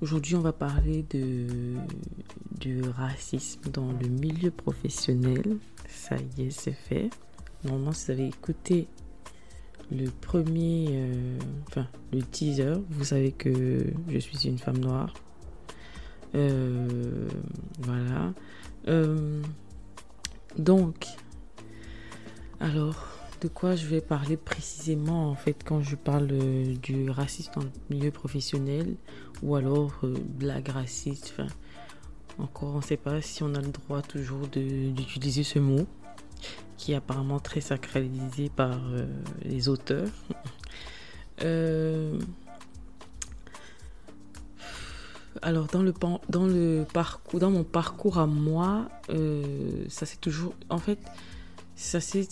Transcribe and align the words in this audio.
Aujourd'hui, 0.00 0.34
on 0.34 0.40
va 0.40 0.52
parler 0.52 1.04
de, 1.10 1.76
du 2.58 2.82
racisme 2.82 3.70
dans 3.70 3.92
le 3.92 4.08
milieu 4.08 4.50
professionnel. 4.50 5.56
Ça 5.88 6.16
y 6.36 6.42
est, 6.42 6.50
c'est 6.50 6.72
fait. 6.72 7.10
Normalement, 7.64 7.92
si 7.92 8.06
vous 8.06 8.10
avez 8.12 8.26
écouté 8.28 8.88
le 9.90 10.10
premier, 10.10 10.88
euh, 10.90 11.38
enfin, 11.68 11.86
le 12.12 12.22
teaser, 12.22 12.74
vous 12.90 13.04
savez 13.04 13.32
que 13.32 13.86
je 14.08 14.18
suis 14.18 14.48
une 14.48 14.58
femme 14.58 14.78
noire. 14.78 15.14
Euh, 16.34 17.28
voilà. 17.78 18.34
Euh, 18.88 19.42
donc, 20.58 21.06
alors, 22.60 23.13
de 23.44 23.48
quoi 23.48 23.76
je 23.76 23.86
vais 23.86 24.00
parler 24.00 24.38
précisément 24.38 25.28
en 25.30 25.34
fait 25.34 25.62
quand 25.64 25.82
je 25.82 25.96
parle 25.96 26.28
euh, 26.32 26.74
du 26.76 27.10
racisme 27.10 27.52
dans 27.56 27.60
le 27.60 27.70
milieu 27.90 28.10
professionnel 28.10 28.96
ou 29.42 29.54
alors 29.54 29.92
euh, 30.02 30.14
blague 30.26 30.70
raciste. 30.70 31.34
Enfin, 31.34 31.48
encore 32.38 32.70
on 32.70 32.78
ne 32.78 32.82
sait 32.82 32.96
pas 32.96 33.20
si 33.20 33.42
on 33.42 33.54
a 33.54 33.60
le 33.60 33.68
droit 33.68 34.00
toujours 34.00 34.48
d'utiliser 34.48 35.42
ce 35.42 35.58
mot 35.58 35.86
qui 36.78 36.92
est 36.92 36.94
apparemment 36.94 37.38
très 37.38 37.60
sacralisé 37.60 38.48
par 38.48 38.80
euh, 38.86 39.04
les 39.42 39.68
auteurs. 39.68 40.08
alors 45.42 45.66
dans 45.66 45.82
le, 45.82 45.92
dans 46.30 46.46
le 46.46 46.86
parcours, 46.90 47.40
dans 47.40 47.50
mon 47.50 47.64
parcours 47.64 48.16
à 48.16 48.26
moi, 48.26 48.88
ça 49.88 50.06
c'est 50.06 50.20
toujours, 50.20 50.54
en 50.70 50.78
fait, 50.78 50.98
ça 51.76 52.00
c'est 52.00 52.24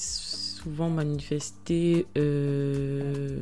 souvent 0.63 0.91
manifesté. 0.91 2.07
Euh, 2.17 3.39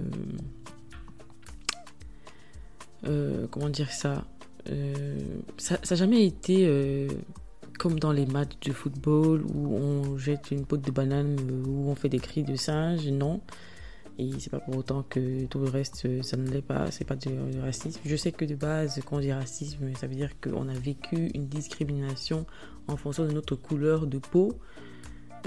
euh, 3.07 3.47
comment 3.51 3.69
dire 3.69 3.91
ça 3.91 4.25
euh, 4.69 5.19
Ça 5.57 5.79
n'a 5.79 5.97
jamais 5.97 6.25
été 6.25 7.09
comme 7.79 7.99
dans 7.99 8.13
les 8.13 8.27
matchs 8.27 8.59
de 8.61 8.73
football 8.73 9.43
où 9.55 9.75
on 9.75 10.19
jette 10.19 10.51
une 10.51 10.67
peau 10.67 10.77
de 10.77 10.91
banane, 10.91 11.39
où 11.67 11.89
on 11.89 11.95
fait 11.95 12.11
des 12.11 12.19
cris 12.19 12.43
de 12.43 12.57
singe. 12.57 13.07
Non. 13.09 13.41
Et 14.19 14.33
c'est 14.39 14.51
pas 14.51 14.61
pour 14.61 14.77
autant 14.77 15.03
que 15.03 15.47
tout 15.47 15.61
le 15.61 15.71
reste, 15.71 16.23
ça 16.23 16.37
ne 16.37 16.47
l'est 16.51 16.61
pas. 16.61 16.91
C'est 16.91 17.07
pas 17.07 17.17
du, 17.17 17.31
racisme. 17.59 18.01
Je 18.05 18.17
sais 18.17 18.33
que 18.33 18.45
de 18.45 18.55
base, 18.55 19.01
quand 19.07 19.17
on 19.17 19.21
dit 19.21 19.33
racisme, 19.33 19.95
ça 19.99 20.07
veut 20.07 20.15
dire 20.15 20.39
qu'on 20.43 20.69
a 20.69 20.75
vécu 20.75 21.31
une 21.35 21.47
discrimination 21.47 22.45
en 22.87 22.99
fonction 22.99 23.25
de 23.25 23.33
notre 23.33 23.57
couleur 23.57 24.07
de 24.07 24.19
peau. 24.19 24.53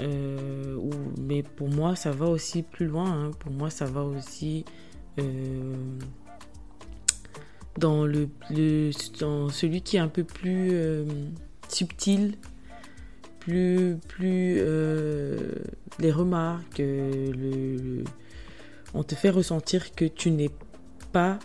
Euh, 0.00 0.78
mais 1.20 1.42
pour 1.42 1.68
moi, 1.68 1.96
ça 1.96 2.10
va 2.10 2.26
aussi 2.26 2.62
plus 2.62 2.86
loin. 2.86 3.10
Hein. 3.10 3.30
Pour 3.38 3.52
moi, 3.52 3.70
ça 3.70 3.84
va 3.86 4.02
aussi 4.02 4.64
euh, 5.18 5.74
dans, 7.78 8.04
le, 8.04 8.28
dans 9.20 9.48
celui 9.48 9.82
qui 9.82 9.96
est 9.96 10.00
un 10.00 10.08
peu 10.08 10.24
plus 10.24 10.70
euh, 10.72 11.04
subtil, 11.68 12.36
plus, 13.40 13.98
plus 14.08 14.56
les 15.98 16.10
remarques, 16.10 16.82
on 18.94 19.02
te 19.02 19.14
fait 19.14 19.30
ressentir 19.30 19.94
que 19.94 20.04
tu 20.06 20.30
n'es 20.30 20.50
pas, 21.12 21.38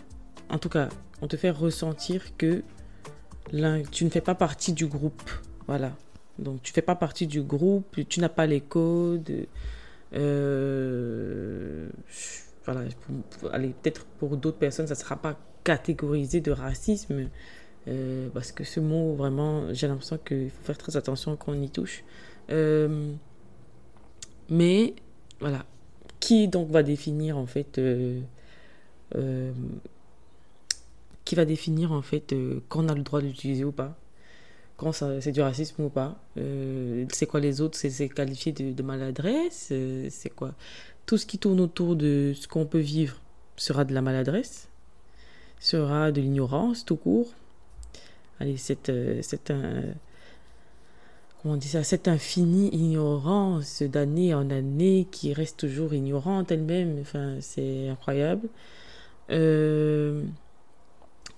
en 0.48 0.58
tout 0.58 0.70
cas, 0.70 0.88
on 1.20 1.28
te 1.28 1.36
fait 1.36 1.50
ressentir 1.50 2.36
que 2.36 2.62
tu 3.90 4.04
ne 4.04 4.10
fais 4.10 4.20
pas 4.20 4.34
partie 4.34 4.72
du 4.72 4.86
groupe. 4.86 5.30
Voilà. 5.66 5.92
Donc 6.40 6.62
tu 6.62 6.72
fais 6.72 6.82
pas 6.82 6.94
partie 6.94 7.26
du 7.26 7.42
groupe, 7.42 7.96
tu 8.08 8.20
n'as 8.20 8.28
pas 8.28 8.46
les 8.46 8.60
codes. 8.60 9.46
Euh, 10.14 11.88
voilà, 12.64 12.82
peut-être 13.82 14.04
pour 14.18 14.36
d'autres 14.36 14.58
personnes, 14.58 14.86
ça 14.86 14.94
ne 14.94 14.98
sera 14.98 15.16
pas 15.16 15.38
catégorisé 15.64 16.40
de 16.40 16.50
racisme. 16.50 17.28
Euh, 17.88 18.28
parce 18.34 18.52
que 18.52 18.64
ce 18.64 18.80
mot, 18.80 19.14
vraiment, 19.14 19.72
j'ai 19.72 19.88
l'impression 19.88 20.18
qu'il 20.18 20.50
faut 20.50 20.64
faire 20.64 20.78
très 20.78 20.96
attention 20.96 21.36
quand 21.36 21.52
on 21.52 21.62
y 21.62 21.70
touche. 21.70 22.04
Euh, 22.50 23.12
mais 24.48 24.94
voilà, 25.40 25.64
qui 26.18 26.48
donc 26.48 26.70
va 26.70 26.82
définir 26.82 27.38
en 27.38 27.46
fait 27.46 27.80
qui 31.24 31.34
va 31.34 31.44
définir 31.44 31.92
en 31.92 32.02
fait 32.02 32.34
qu'on 32.68 32.88
a 32.88 32.94
le 32.94 33.02
droit 33.02 33.20
d'utiliser 33.20 33.64
ou 33.64 33.72
pas? 33.72 33.99
Quand 34.80 34.92
c'est 34.92 35.30
du 35.30 35.42
racisme 35.42 35.82
ou 35.82 35.88
pas. 35.90 36.16
Euh, 36.38 37.04
c'est 37.12 37.26
quoi 37.26 37.38
les 37.38 37.60
autres 37.60 37.76
C'est 37.76 38.08
qualifié 38.08 38.50
de, 38.52 38.82
maladresse 38.82 39.68
euh, 39.72 40.08
C'est 40.10 40.30
quoi? 40.30 40.54
Tout 41.04 41.18
ce 41.18 41.26
qui 41.26 41.36
tourne 41.36 41.60
autour 41.60 41.96
de 41.96 42.32
ce 42.34 42.48
qu'on 42.48 42.64
peut 42.64 42.78
vivre 42.78 43.20
sera 43.56 43.84
de 43.84 43.92
la 43.92 44.00
maladresse, 44.00 44.68
sera 45.58 46.12
de 46.12 46.22
l'ignorance 46.22 46.86
tout 46.86 46.96
court. 46.96 47.28
Allez, 48.40 48.56
c'est 48.56 48.88
euh, 48.88 49.20
un 49.50 49.82
comment 51.42 51.54
on 51.54 51.56
dit 51.58 51.68
ça, 51.68 51.82
cette 51.82 52.08
infinie 52.08 52.74
ignorance 52.74 53.82
d'année 53.82 54.32
en 54.32 54.48
année 54.48 55.06
qui 55.10 55.34
reste 55.34 55.58
toujours 55.58 55.92
ignorante 55.92 56.50
elle-même. 56.52 56.96
Enfin, 57.02 57.36
c'est 57.40 57.90
incroyable. 57.90 58.48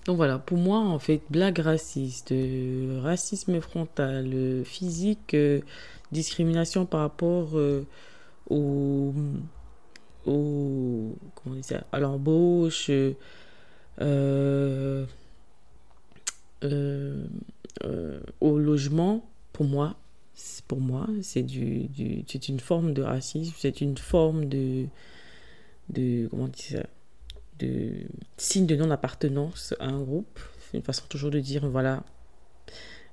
Donc 0.05 0.17
voilà, 0.17 0.37
pour 0.37 0.57
moi, 0.57 0.79
en 0.79 0.99
fait, 0.99 1.21
blague 1.29 1.59
raciste, 1.59 2.33
euh, 2.33 2.99
racisme 3.01 3.61
frontal, 3.61 4.29
euh, 4.33 4.63
physique, 4.65 5.33
euh, 5.33 5.61
discrimination 6.11 6.85
par 6.85 6.99
rapport 7.01 7.53
au, 8.49 9.13
au, 10.25 11.15
comment 11.35 11.55
on 11.55 11.61
à 11.91 11.99
l'embauche, 11.99 12.91
au 18.41 18.59
logement, 18.59 19.25
pour 19.53 19.65
moi, 19.65 19.95
pour 20.67 20.81
moi, 20.81 21.07
c'est 21.21 21.43
du, 21.43 21.89
une 22.49 22.59
forme 22.59 22.93
de 22.93 23.01
racisme, 23.03 23.53
c'est 23.57 23.79
une 23.79 23.97
forme 23.97 24.45
de, 24.49 24.85
de, 25.89 26.27
comment 26.27 26.43
on 26.43 26.47
dit 26.47 26.61
ça, 26.61 26.83
signe 28.37 28.65
de 28.65 28.75
non-appartenance 28.75 29.73
à 29.79 29.85
un 29.85 30.01
groupe. 30.01 30.39
C'est 30.71 30.77
une 30.77 30.83
façon 30.83 31.05
toujours 31.09 31.31
de 31.31 31.39
dire, 31.39 31.67
voilà, 31.67 32.03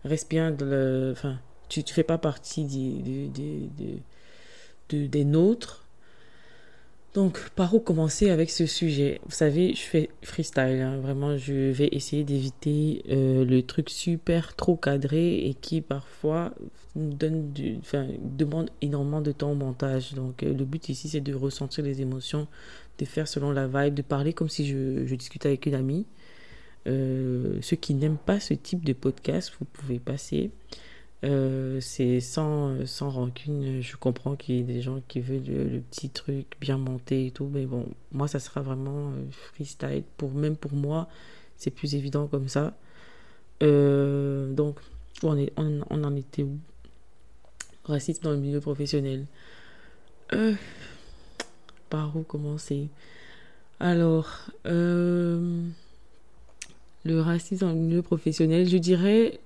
reste 0.05 0.31
bien, 0.31 0.51
de 0.51 1.11
enfin, 1.13 1.39
tu 1.69 1.81
ne 1.81 1.87
fais 1.87 2.03
pas 2.03 2.19
partie 2.19 2.65
des, 2.65 3.31
des 4.89 5.25
nôtres. 5.25 5.85
Donc, 7.13 7.51
par 7.57 7.75
où 7.75 7.81
commencer 7.81 8.31
avec 8.31 8.51
ce 8.51 8.67
sujet? 8.67 9.21
Vous 9.25 9.33
savez, 9.33 9.75
je 9.75 9.81
fais 9.81 10.11
freestyle. 10.23 10.81
Hein. 10.81 10.99
Vraiment, 10.99 11.37
je 11.37 11.71
vais 11.71 11.89
essayer 11.91 12.23
d'éviter 12.23 13.03
euh, 13.11 13.45
le 13.45 13.63
truc 13.63 13.91
super 13.91 14.55
trop 14.55 14.77
cadré 14.77 15.47
et 15.47 15.55
qui 15.55 15.81
parfois 15.81 16.55
donne 16.95 17.53
enfin, 17.81 18.07
demande 18.23 18.71
énormément 18.81 19.21
de 19.21 19.33
temps 19.33 19.51
au 19.51 19.57
montage. 19.57 20.15
Donc, 20.15 20.45
euh, 20.45 20.55
le 20.55 20.65
but 20.65 20.89
ici, 20.89 21.09
c'est 21.09 21.21
de 21.21 21.35
ressentir 21.35 21.83
les 21.83 22.01
émotions, 22.01 22.47
de 22.99 23.05
faire 23.05 23.27
selon 23.27 23.51
la 23.51 23.67
vibe, 23.67 23.95
de 23.95 24.03
parler 24.03 24.33
comme 24.33 24.49
si 24.49 24.67
je, 24.67 25.05
je 25.05 25.15
discutais 25.17 25.49
avec 25.49 25.67
une 25.67 25.75
amie. 25.75 26.07
Euh, 26.87 27.59
ceux 27.61 27.77
qui 27.77 27.95
n'aiment 27.95 28.19
pas 28.19 28.41
ce 28.41 28.55
type 28.55 28.85
de 28.85 28.93
podcast, 28.93 29.53
vous 29.59 29.67
pouvez 29.67 29.99
passer. 29.99 30.51
Euh, 31.23 31.81
c'est 31.81 32.21
sans, 32.21 32.79
rancune. 33.01 33.81
Je 33.83 33.97
comprends 33.97 34.37
qu'il 34.37 34.57
y 34.57 34.59
ait 34.61 34.63
des 34.63 34.81
gens 34.81 35.01
qui 35.07 35.21
veulent 35.21 35.45
le, 35.47 35.81
petit 35.81 36.09
truc 36.09 36.47
bien 36.61 36.79
monté 36.79 37.27
et 37.27 37.31
tout. 37.31 37.49
Mais 37.53 37.67
bon, 37.67 37.87
moi, 38.13 38.29
ça 38.29 38.41
sera 38.41 38.63
vraiment 38.63 39.11
euh, 39.11 39.25
freestyle. 39.31 40.05
Pour, 40.17 40.31
même 40.33 40.57
pour 40.57 40.73
moi, 40.73 41.09
c'est 41.57 41.71
plus 41.71 41.95
évident 41.95 42.27
comme 42.27 42.49
ça. 42.49 42.75
Euh, 43.63 44.53
donc, 44.53 44.79
on, 45.23 45.37
est, 45.37 45.53
on, 45.57 45.83
en 45.91 46.17
était 46.17 46.43
où? 46.43 46.59
Racisme 47.85 48.23
dans 48.23 48.33
le 48.33 48.39
milieu 48.39 48.61
professionnel. 48.61 49.27
par 51.91 52.17
où 52.17 52.23
commencer? 52.23 52.89
Alors, 53.81 54.51
le 54.65 55.73
racisme 57.05 57.67
dans 57.67 57.73
le 57.73 57.79
milieu 57.79 58.03
professionnel, 58.03 58.69
je 58.69 58.77
dirais 58.79 59.41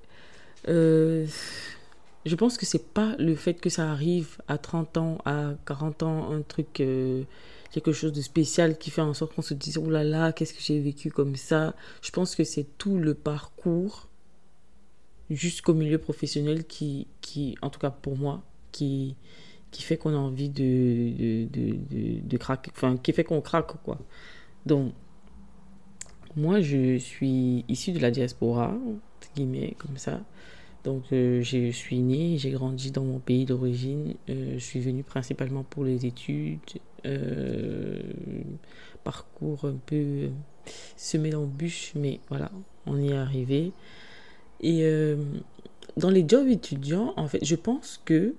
je 2.27 2.35
pense 2.37 2.57
que 2.57 2.67
c'est 2.67 2.93
pas 2.93 3.15
le 3.19 3.35
fait 3.35 3.55
que 3.55 3.69
ça 3.69 3.91
arrive 3.91 4.39
à 4.49 4.59
30 4.59 4.97
ans, 4.97 5.19
à 5.25 5.55
40 5.67 6.03
ans, 6.03 6.33
un 6.33 6.43
truc, 6.43 6.81
euh, 6.81 7.25
quelque 7.71 7.93
chose 7.93 8.13
de 8.13 8.23
spécial 8.23 8.79
qui 8.79 8.91
fait 8.91 9.03
en 9.03 9.15
sorte 9.15 9.35
qu'on 9.35 9.43
se 9.43 9.55
dise, 9.55 9.79
oh 9.79 9.91
là 9.91 10.05
là, 10.05 10.33
qu'est-ce 10.33 10.55
que 10.55 10.63
j'ai 10.63 10.81
vécu 10.81 11.11
comme 11.11 11.37
ça. 11.37 11.75
Je 12.03 12.11
pense 12.11 12.35
que 12.35 12.45
c'est 12.45 12.67
tout 12.79 12.97
le 12.97 13.15
parcours 13.15 14.09
jusqu'au 15.31 15.75
milieu 15.75 15.99
professionnel 15.99 16.65
qui, 16.65 17.09
qui, 17.21 17.57
en 17.63 17.71
tout 17.71 17.81
cas 17.81 17.91
pour 17.91 18.17
moi, 18.17 18.43
qui, 18.73 19.17
qui 19.71 19.83
fait 19.83 19.97
qu'on 19.97 20.15
a 20.15 20.19
envie 20.19 20.49
de, 20.51 21.47
de, 21.47 21.49
de, 21.51 22.21
de, 22.21 22.37
craquer, 22.37 22.71
enfin, 22.75 22.97
qui 22.97 23.13
fait 23.13 23.25
qu'on 23.25 23.41
craque, 23.41 23.83
quoi. 23.83 23.99
Donc, 24.67 24.95
moi, 26.37 26.61
je 26.61 26.97
suis 26.99 27.65
issu 27.69 27.93
de 27.93 27.99
la 27.99 28.11
diaspora, 28.11 28.69
entre 28.69 29.35
guillemets, 29.35 29.75
comme 29.79 29.97
ça. 29.99 30.21
Donc, 30.85 31.05
euh, 31.13 31.43
je 31.43 31.71
suis 31.71 31.99
née, 31.99 32.37
j'ai 32.37 32.51
grandi 32.51 32.91
dans 32.91 33.05
mon 33.05 33.19
pays 33.19 33.47
d'origine. 33.47 34.15
Euh, 34.29 34.55
je 34.55 34.65
suis 34.65 34.81
venue 34.81 35.03
principalement 35.03 35.65
pour 35.65 35.85
les 35.85 36.05
études. 36.05 36.61
Euh, 37.07 38.01
parcours 39.03 39.65
un 39.65 39.77
peu 39.87 40.29
semé 40.97 41.31
d'embûches, 41.31 41.93
mais 41.95 42.21
voilà, 42.29 42.51
on 42.87 42.99
y 42.99 43.09
est 43.09 43.17
arrivé. 43.17 43.73
Et 44.61 44.83
dans 45.99 46.09
les 46.09 46.25
jobs 46.27 46.49
étudiants, 46.49 47.13
en 47.19 47.29
fait, 47.29 47.45
je 47.45 47.55
pense 47.55 48.01
que 48.07 48.35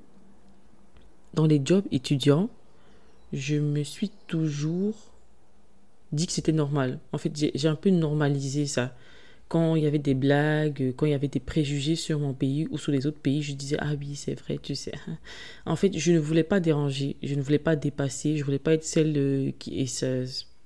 dans 1.35 1.45
les 1.45 1.61
jobs 1.63 1.85
étudiants, 1.91 2.49
je 3.31 3.57
me 3.57 3.83
suis 3.83 4.09
toujours 4.25 4.95
dit 6.13 6.25
que 6.25 6.33
c'était 6.33 6.51
normal. 6.51 6.99
En 7.11 7.19
fait, 7.19 7.31
j'ai 7.35 7.67
un 7.67 7.75
peu 7.75 7.91
normalisé 7.91 8.65
ça. 8.65 8.95
Quand 9.47 9.75
il 9.75 9.83
y 9.83 9.87
avait 9.87 9.99
des 9.99 10.15
blagues, 10.15 10.93
quand 10.97 11.05
il 11.05 11.11
y 11.11 11.15
avait 11.15 11.27
des 11.27 11.39
préjugés 11.39 11.95
sur 11.95 12.19
mon 12.19 12.33
pays 12.33 12.67
ou 12.71 12.77
sur 12.77 12.91
les 12.91 13.05
autres 13.05 13.19
pays, 13.19 13.43
je 13.43 13.53
disais 13.53 13.77
ah 13.79 13.93
oui, 13.99 14.15
c'est 14.15 14.39
vrai, 14.39 14.57
tu 14.61 14.75
sais. 14.75 14.93
En 15.65 15.75
fait, 15.75 15.97
je 15.97 16.11
ne 16.11 16.19
voulais 16.19 16.43
pas 16.43 16.59
déranger, 16.59 17.15
je 17.23 17.35
ne 17.35 17.41
voulais 17.41 17.59
pas 17.59 17.75
dépasser, 17.75 18.37
je 18.37 18.43
voulais 18.43 18.59
pas 18.59 18.73
être 18.73 18.83
celle 18.83 19.13
euh, 19.17 19.51
qui 19.59 19.79
et 19.79 19.87
ça 19.87 20.07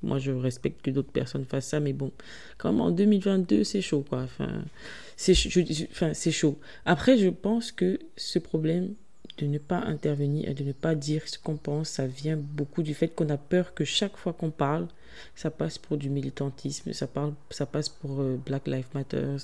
moi 0.02 0.18
je 0.18 0.32
respecte 0.32 0.82
que 0.82 0.92
d'autres 0.92 1.12
personnes 1.12 1.44
fassent 1.44 1.68
ça 1.68 1.82
mais 1.82 1.92
bon, 1.92 2.12
comme 2.58 2.80
en 2.80 2.92
2022, 2.92 3.64
c'est 3.64 3.82
chaud 3.82 4.06
quoi. 4.08 4.24
Enfin, 4.24 4.64
c'est 5.18 6.32
chaud. 6.32 6.58
Après, 6.86 7.18
je 7.18 7.28
pense 7.28 7.72
que 7.74 8.00
ce 8.16 8.40
problème 8.40 8.94
de 9.38 9.48
ne 9.48 9.58
pas 9.58 9.80
intervenir 9.80 10.50
et 10.50 10.54
de 10.54 10.64
ne 10.64 10.72
pas 10.72 10.96
dire 10.96 11.28
ce 11.28 11.38
qu'on 11.38 11.58
pense, 11.58 11.90
ça 11.90 12.08
vient 12.08 12.38
beaucoup 12.38 12.84
du 12.84 12.94
fait 12.94 13.10
qu'on 13.10 13.30
a 13.30 13.38
peur 13.38 13.74
que 13.74 13.84
chaque 13.84 14.18
fois 14.18 14.34
qu'on 14.34 14.52
parle, 14.52 14.88
ça 15.36 15.52
passe 15.52 15.78
pour 15.78 15.98
du 15.98 16.10
militantisme, 16.10 16.94
ça, 16.94 17.08
parle, 17.08 17.34
ça 17.50 17.66
passe 17.66 17.90
pour 17.90 18.22
euh, 18.22 18.40
Black 18.44 18.68
Lives 18.68 18.88
Matter. 18.94 19.38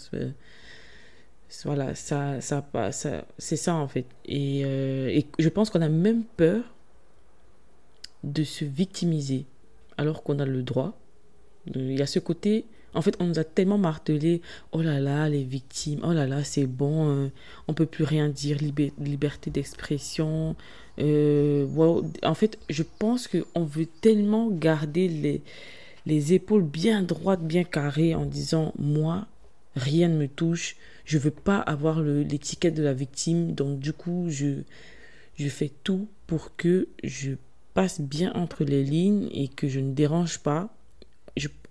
Voilà, 1.63 1.95
ça, 1.95 2.41
ça, 2.41 2.65
ça, 2.91 3.25
c'est 3.37 3.55
ça 3.55 3.75
en 3.75 3.87
fait. 3.87 4.05
Et, 4.25 4.63
euh, 4.65 5.07
et 5.07 5.25
je 5.39 5.49
pense 5.49 5.69
qu'on 5.69 5.81
a 5.81 5.89
même 5.89 6.23
peur 6.23 6.63
de 8.23 8.43
se 8.43 8.65
victimiser 8.65 9.45
alors 9.97 10.23
qu'on 10.23 10.39
a 10.39 10.45
le 10.45 10.63
droit. 10.63 10.97
Il 11.73 11.97
y 11.97 12.01
a 12.01 12.07
ce 12.07 12.19
côté 12.19 12.65
en 12.95 13.01
fait, 13.01 13.15
on 13.19 13.25
nous 13.25 13.39
a 13.39 13.43
tellement 13.43 13.77
martelé, 13.77 14.41
oh 14.71 14.81
là 14.81 14.99
là, 14.99 15.29
les 15.29 15.43
victimes, 15.43 15.99
oh 16.03 16.13
là 16.13 16.25
là, 16.25 16.43
c'est 16.43 16.65
bon, 16.65 17.03
on 17.03 17.25
euh, 17.25 17.27
on 17.67 17.73
peut 17.73 17.85
plus 17.85 18.03
rien 18.03 18.29
dire, 18.29 18.57
liberté 18.99 19.51
d'expression. 19.51 20.55
Euh, 20.99 21.67
en 22.23 22.33
fait, 22.33 22.57
je 22.69 22.83
pense 22.83 23.27
qu'on 23.27 23.63
veut 23.63 23.87
tellement 24.01 24.49
garder 24.49 25.07
les, 25.07 25.41
les 26.05 26.33
épaules 26.33 26.63
bien 26.63 27.03
droites, 27.03 27.43
bien 27.45 27.63
carrées, 27.63 28.15
en 28.15 28.25
disant, 28.25 28.73
moi, 28.79 29.27
rien 29.75 30.07
ne 30.07 30.17
me 30.17 30.27
touche, 30.27 30.77
je 31.03 31.17
veux 31.17 31.31
pas 31.31 31.57
avoir 31.57 32.01
l'étiquette 32.01 32.75
de 32.75 32.83
la 32.83 32.93
victime, 32.93 33.53
donc 33.53 33.79
du 33.79 33.93
coup, 33.93 34.27
je 34.29 35.49
fais 35.49 35.71
tout 35.83 36.07
pour 36.27 36.55
que 36.55 36.87
je 37.03 37.33
passe 37.73 37.99
bien 37.99 38.33
entre 38.33 38.63
les 38.63 38.83
lignes 38.83 39.29
et 39.33 39.49
que 39.49 39.67
je 39.67 39.81
ne 39.81 39.93
dérange 39.93 40.39
pas 40.39 40.69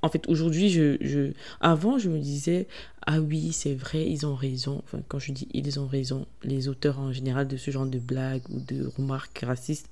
en 0.02 0.08
fait, 0.08 0.28
aujourd'hui, 0.28 0.68
je, 0.68 1.32
avant, 1.60 1.98
je 1.98 2.10
me 2.10 2.18
disais, 2.18 2.66
ah 3.06 3.20
oui, 3.20 3.52
c'est 3.52 3.74
vrai, 3.74 4.06
ils 4.06 4.26
ont 4.26 4.34
raison. 4.34 4.82
Enfin, 4.84 5.00
quand 5.08 5.18
je 5.18 5.32
dis 5.32 5.48
ils 5.54 5.80
ont 5.80 5.86
raison, 5.86 6.26
les 6.42 6.68
auteurs 6.68 6.98
en 6.98 7.12
général 7.12 7.48
de 7.48 7.56
ce 7.56 7.70
genre 7.70 7.86
de 7.86 7.98
blagues 7.98 8.42
ou 8.50 8.60
de 8.60 8.86
remarques 8.98 9.38
racistes 9.38 9.88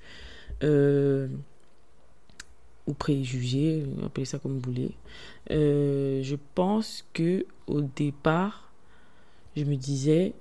euh, 0.62 1.28
ou 2.86 2.92
préjugés, 2.92 3.84
appelez 4.04 4.26
ça 4.26 4.38
comme 4.38 4.58
vous 4.58 4.60
voulez. 4.60 4.90
Euh, 5.50 6.22
je 6.22 6.36
pense 6.54 7.06
que 7.14 7.46
au 7.66 7.80
départ, 7.80 8.70
je 9.56 9.64
me 9.64 9.76
disais, 9.76 10.34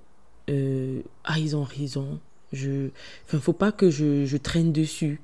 euh, 0.49 1.01
ah, 1.23 1.39
ils 1.39 1.55
ont 1.55 1.63
raison. 1.63 2.19
Je, 2.51 2.89
enfin, 3.25 3.39
faut 3.39 3.53
pas 3.53 3.71
que 3.71 3.89
je, 3.89 4.25
je 4.25 4.35
traîne 4.35 4.73
dessus 4.73 5.21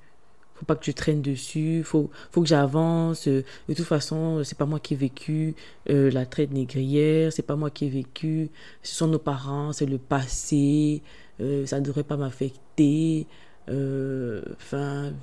faut 0.58 0.66
pas 0.66 0.76
que 0.76 0.86
je 0.86 0.92
traîne 0.92 1.22
dessus, 1.22 1.84
faut, 1.84 2.10
faut 2.32 2.42
que 2.42 2.48
j'avance. 2.48 3.28
De 3.28 3.44
toute 3.68 3.86
façon, 3.86 4.44
c'est 4.44 4.58
pas 4.58 4.66
moi 4.66 4.80
qui 4.80 4.96
ai 4.96 4.98
vécu 4.98 5.56
euh, 5.90 6.10
la 6.12 6.26
traite 6.26 6.52
négrière, 6.52 7.32
c'est 7.32 7.44
pas 7.44 7.56
moi 7.56 7.70
qui 7.70 7.86
ai 7.86 7.90
vécu, 7.90 8.50
ce 8.82 8.96
sont 8.96 9.08
nos 9.08 9.20
parents, 9.20 9.72
c'est 9.72 9.86
le 9.86 10.00
passé, 10.00 11.02
euh, 11.42 11.66
ça 11.66 11.80
ne 11.80 11.86
devrait 11.86 12.04
pas 12.04 12.18
m'affecter. 12.18 13.28
Euh, 13.70 14.42
enfin, 14.56 15.14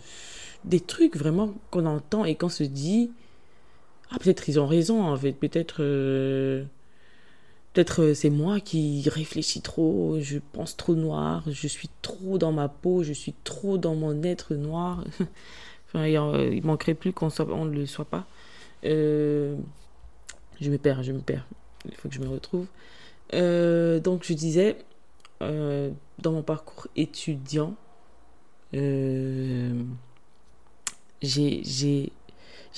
des 0.64 0.80
trucs 0.80 1.16
vraiment 1.16 1.54
qu'on 1.70 1.86
entend 1.86 2.24
et 2.24 2.36
qu'on 2.36 2.48
se 2.48 2.64
dit, 2.64 3.10
ah 4.10 4.18
peut-être 4.20 4.48
ils 4.48 4.60
ont 4.60 4.66
raison 4.66 5.02
en 5.02 5.16
fait, 5.16 5.32
peut-être 5.32 5.82
Peut-être 7.74 8.02
euh, 8.02 8.14
c'est 8.14 8.30
moi 8.30 8.60
qui 8.60 9.02
réfléchis 9.08 9.60
trop, 9.60 10.18
je 10.20 10.38
pense 10.52 10.76
trop 10.76 10.94
noir, 10.94 11.42
je 11.50 11.66
suis 11.66 11.90
trop 12.02 12.38
dans 12.38 12.52
ma 12.52 12.68
peau, 12.68 13.02
je 13.02 13.12
suis 13.12 13.34
trop 13.42 13.78
dans 13.78 13.96
mon 13.96 14.22
être 14.22 14.54
noir. 14.54 15.04
enfin, 15.88 16.06
il, 16.06 16.14
ne 16.14 16.60
manquerait 16.64 16.94
plus 16.94 17.12
qu'on 17.12 17.30
on 17.40 17.64
ne 17.64 17.74
le 17.74 17.86
soit 17.86 18.04
pas. 18.04 18.26
Euh, 18.84 19.56
je 20.60 20.70
me 20.70 20.78
perds, 20.78 21.02
je 21.02 21.10
me 21.10 21.18
perds. 21.18 21.46
Il 21.86 21.96
faut 21.96 22.08
que 22.08 22.14
je 22.14 22.20
me 22.20 22.28
retrouve. 22.28 22.66
Euh, 23.34 23.98
donc 23.98 24.22
je 24.24 24.34
disais, 24.34 24.76
dans 25.40 26.32
mon 26.32 26.42
parcours 26.42 26.86
étudiant, 26.94 27.74
j'ai 28.72 29.82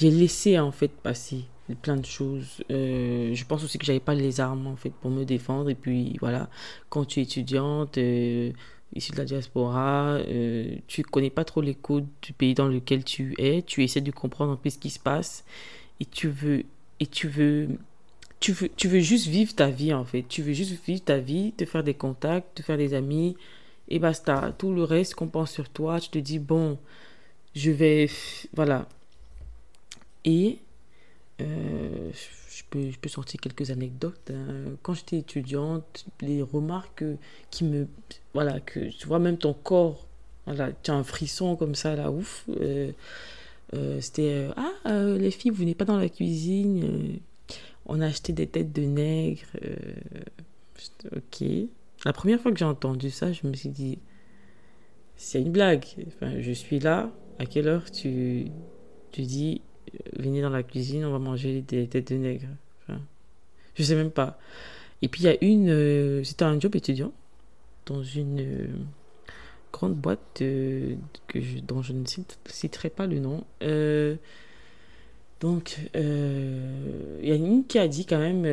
laissé 0.00 0.58
en 0.58 0.72
fait 0.72 0.88
passer 0.88 1.44
plein 1.74 1.96
de 1.96 2.04
choses. 2.04 2.62
Euh, 2.70 3.34
je 3.34 3.44
pense 3.44 3.64
aussi 3.64 3.78
que 3.78 3.84
j'avais 3.84 4.00
pas 4.00 4.14
les 4.14 4.40
armes 4.40 4.66
en 4.66 4.76
fait 4.76 4.90
pour 4.90 5.10
me 5.10 5.24
défendre. 5.24 5.70
Et 5.70 5.74
puis 5.74 6.16
voilà, 6.20 6.48
quand 6.88 7.04
tu 7.04 7.20
es 7.20 7.24
étudiante, 7.24 7.98
euh, 7.98 8.52
de 8.94 9.16
la 9.16 9.24
diaspora, 9.24 10.18
euh, 10.28 10.76
tu 10.86 11.02
connais 11.02 11.30
pas 11.30 11.44
trop 11.44 11.60
les 11.60 11.74
codes 11.74 12.06
du 12.22 12.32
pays 12.32 12.54
dans 12.54 12.68
lequel 12.68 13.04
tu 13.04 13.34
es. 13.38 13.62
Tu 13.62 13.84
essaies 13.84 14.00
de 14.00 14.10
comprendre 14.10 14.52
un 14.52 14.56
peu 14.56 14.70
ce 14.70 14.78
qui 14.78 14.90
se 14.90 14.98
passe 14.98 15.44
et 16.00 16.04
tu 16.04 16.28
veux 16.28 16.64
et 17.00 17.06
tu 17.06 17.28
veux 17.28 17.68
tu 18.40 18.52
veux 18.52 18.70
tu 18.76 18.88
veux 18.88 19.00
juste 19.00 19.26
vivre 19.26 19.54
ta 19.54 19.68
vie 19.70 19.92
en 19.92 20.04
fait. 20.04 20.22
Tu 20.22 20.42
veux 20.42 20.52
juste 20.52 20.76
vivre 20.86 21.04
ta 21.04 21.18
vie, 21.18 21.52
te 21.52 21.64
faire 21.64 21.84
des 21.84 21.94
contacts, 21.94 22.56
te 22.56 22.62
faire 22.62 22.78
des 22.78 22.94
amis 22.94 23.36
et 23.88 23.98
basta. 23.98 24.54
Tout 24.58 24.72
le 24.72 24.84
reste 24.84 25.14
qu'on 25.14 25.28
pense 25.28 25.52
sur 25.52 25.68
toi, 25.68 26.00
tu 26.00 26.10
te 26.10 26.18
dis 26.18 26.38
bon, 26.38 26.78
je 27.54 27.70
vais 27.70 28.08
voilà. 28.54 28.88
Et 30.24 30.58
euh, 31.40 32.10
je, 32.12 32.62
peux, 32.70 32.90
je 32.90 32.98
peux 32.98 33.08
sortir 33.08 33.40
quelques 33.40 33.70
anecdotes. 33.70 34.30
Hein. 34.30 34.76
Quand 34.82 34.94
j'étais 34.94 35.18
étudiante, 35.18 36.06
les 36.20 36.42
remarques 36.42 37.04
qui 37.50 37.64
me. 37.64 37.86
Voilà, 38.34 38.60
que 38.60 38.90
tu 38.90 39.06
vois, 39.06 39.18
même 39.18 39.36
ton 39.36 39.52
corps, 39.52 40.06
voilà, 40.46 40.70
tu 40.82 40.90
as 40.90 40.94
un 40.94 41.04
frisson 41.04 41.56
comme 41.56 41.74
ça, 41.74 41.94
là, 41.96 42.10
ouf. 42.10 42.44
Euh, 42.60 42.92
euh, 43.74 44.00
c'était 44.00 44.48
Ah, 44.56 45.02
les 45.18 45.30
filles, 45.30 45.50
vous 45.50 45.64
n'êtes 45.64 45.76
pas 45.76 45.84
dans 45.84 45.98
la 45.98 46.08
cuisine. 46.08 47.18
on 47.86 48.00
a 48.00 48.06
acheté 48.06 48.32
des 48.32 48.46
têtes 48.46 48.72
de 48.72 48.82
nègres. 48.82 49.46
ok. 51.14 51.48
La 52.04 52.12
première 52.12 52.40
fois 52.40 52.52
que 52.52 52.58
j'ai 52.58 52.64
entendu 52.64 53.10
ça, 53.10 53.32
je 53.32 53.46
me 53.46 53.54
suis 53.54 53.68
dit 53.68 53.98
C'est 55.16 55.40
une 55.40 55.50
blague. 55.50 55.84
Je 56.40 56.52
suis 56.52 56.78
là. 56.78 57.10
À 57.38 57.44
quelle 57.44 57.68
heure 57.68 57.90
tu, 57.90 58.46
tu 59.12 59.22
dis 59.22 59.60
venez 60.18 60.42
dans 60.42 60.50
la 60.50 60.62
cuisine, 60.62 61.04
on 61.04 61.12
va 61.12 61.18
manger 61.18 61.62
des 61.62 61.86
têtes 61.86 62.12
de 62.12 62.18
nègre. 62.18 62.48
Enfin, 62.82 63.00
je 63.74 63.82
sais 63.82 63.94
même 63.94 64.10
pas. 64.10 64.38
Et 65.02 65.08
puis 65.08 65.22
il 65.22 65.26
y 65.26 65.28
a 65.28 65.36
une, 65.44 65.70
euh, 65.70 66.24
c'était 66.24 66.44
un 66.44 66.58
job 66.58 66.74
étudiant 66.74 67.12
dans 67.86 68.02
une 68.02 68.40
euh, 68.40 68.66
grande 69.72 69.94
boîte 69.94 70.40
euh, 70.40 70.94
que 71.28 71.38
dont 71.60 71.82
je 71.82 71.92
ne 71.92 72.04
citerai 72.46 72.90
pas 72.90 73.06
le 73.06 73.18
nom. 73.18 73.44
donc 75.40 75.78
il 75.94 77.28
y 77.28 77.32
a 77.32 77.34
une 77.34 77.64
qui 77.66 77.78
a 77.78 77.88
dit 77.88 78.06
quand 78.06 78.18
même, 78.18 78.44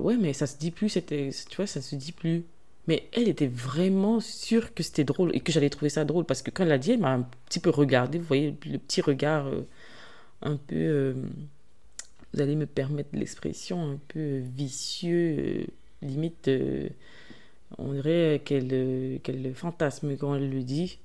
ouais 0.00 0.16
mais 0.16 0.32
ça 0.32 0.46
se 0.46 0.56
dit 0.56 0.70
plus, 0.70 0.98
tu 1.06 1.56
vois, 1.56 1.66
ça 1.66 1.82
se 1.82 1.96
dit 1.96 2.12
plus. 2.12 2.44
Mais 2.86 3.06
elle 3.12 3.28
était 3.28 3.48
vraiment 3.48 4.18
sûre 4.18 4.72
que 4.72 4.82
c'était 4.82 5.04
drôle 5.04 5.36
et 5.36 5.40
que 5.40 5.52
j'allais 5.52 5.68
trouver 5.68 5.90
ça 5.90 6.06
drôle 6.06 6.24
parce 6.24 6.40
que 6.40 6.50
quand 6.50 6.62
elle 6.62 6.70
l'a 6.70 6.78
dit, 6.78 6.92
elle 6.92 7.00
m'a 7.00 7.12
un 7.12 7.28
petit 7.46 7.60
peu 7.60 7.68
regardé, 7.68 8.18
vous 8.18 8.24
voyez 8.24 8.54
le 8.64 8.78
petit 8.78 9.02
regard 9.02 9.50
un 10.42 10.56
peu, 10.56 10.76
euh, 10.76 11.14
vous 12.32 12.40
allez 12.40 12.56
me 12.56 12.66
permettre 12.66 13.10
l'expression, 13.12 13.92
un 13.92 13.98
peu 14.08 14.38
vicieux, 14.38 15.36
euh, 15.38 15.64
limite, 16.02 16.48
euh, 16.48 16.88
on 17.78 17.92
dirait 17.92 18.42
qu'elle 18.44 19.52
fantasme 19.54 20.16
quand 20.16 20.34
elle 20.34 20.50
le 20.50 20.62
dit. 20.62 20.98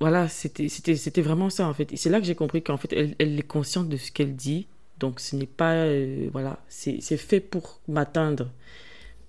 voilà, 0.00 0.28
c'était 0.28 1.22
vraiment 1.22 1.50
ça 1.50 1.66
en 1.68 1.74
fait. 1.74 1.92
Et 1.92 1.96
c'est 1.96 2.10
là 2.10 2.20
que 2.20 2.26
j'ai 2.26 2.34
compris 2.34 2.62
qu'en 2.62 2.76
fait, 2.76 2.92
elle, 2.92 3.14
elle, 3.18 3.38
est 3.38 3.42
consciente 3.42 3.88
de 3.88 3.96
ce 3.96 4.12
qu'elle 4.12 4.36
dit. 4.36 4.66
Donc 4.98 5.20
ce 5.20 5.36
n'est 5.36 5.46
pas, 5.46 5.86
voilà, 6.32 6.62
c'est 6.68 7.00
fait 7.16 7.40
pour 7.40 7.80
m'atteindre. 7.88 8.50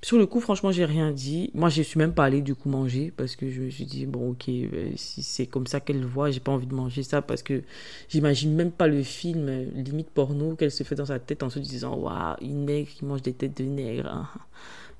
Sur 0.04 0.20
le 0.20 0.28
coup, 0.28 0.40
franchement, 0.42 0.72
j'ai 0.72 0.86
rien 0.86 1.12
dit. 1.12 1.50
Moi, 1.56 1.70
je 1.70 1.82
suis 1.82 1.98
même 1.98 2.14
pas 2.14 2.26
allée 2.26 2.42
du 2.42 2.54
coup 2.54 2.70
manger 2.70 3.12
parce 3.18 3.36
que 3.36 3.50
je 3.50 3.62
me 3.62 3.70
suis 3.70 3.86
dit, 3.86 4.06
bon, 4.06 4.32
ok, 4.32 4.48
euh, 4.50 4.92
si 4.96 5.24
c'est 5.24 5.48
comme 5.48 5.66
ça 5.66 5.80
qu'elle 5.80 6.00
le 6.00 6.06
voit, 6.06 6.30
j'ai 6.30 6.40
pas 6.40 6.52
envie 6.52 6.68
de 6.68 6.76
manger 6.76 7.02
ça 7.02 7.24
parce 7.24 7.42
que 7.42 7.64
j'imagine 8.08 8.54
même 8.54 8.72
pas 8.72 8.88
le 8.88 9.02
film 9.02 9.48
euh, 9.50 9.66
limite 9.74 10.10
porno 10.12 10.56
qu'elle 10.56 10.72
se 10.72 10.84
fait 10.84 10.94
dans 10.94 11.08
sa 11.08 11.18
tête 11.18 11.42
en 11.42 11.50
se 11.50 11.58
disant, 11.58 11.96
waouh, 11.98 12.36
une 12.42 12.66
nègre 12.66 12.90
qui 12.90 13.06
mange 13.06 13.24
des 13.24 13.34
têtes 13.34 13.58
de 13.58 13.64
nègre. 13.64 14.08
Hein. 14.08 14.28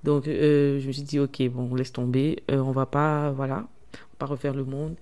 Donc, 0.04 0.28
euh, 0.28 0.80
je 0.80 0.88
me 0.88 0.92
suis 0.92 1.04
dit, 1.04 1.20
ok, 1.20 1.44
bon, 1.50 1.76
laisse 1.76 1.94
tomber, 1.94 2.42
on 2.50 2.72
va 2.72 2.88
pas, 2.88 3.32
voilà, 3.32 3.68
pas 4.18 4.26
refaire 4.26 4.54
le 4.56 4.66
monde. 4.66 4.96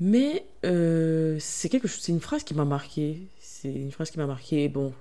Mais 0.00 0.46
c'est 0.62 1.68
quelque 1.68 1.88
chose, 1.88 2.00
c'est 2.02 2.12
une 2.12 2.20
phrase 2.20 2.44
qui 2.44 2.54
m'a 2.54 2.64
marqué. 2.64 3.18
c'est 3.40 3.72
une 3.72 3.92
phrase 3.92 4.10
qui 4.10 4.18
m'a 4.18 4.26
marqué. 4.26 4.68
Bon, 4.68 4.92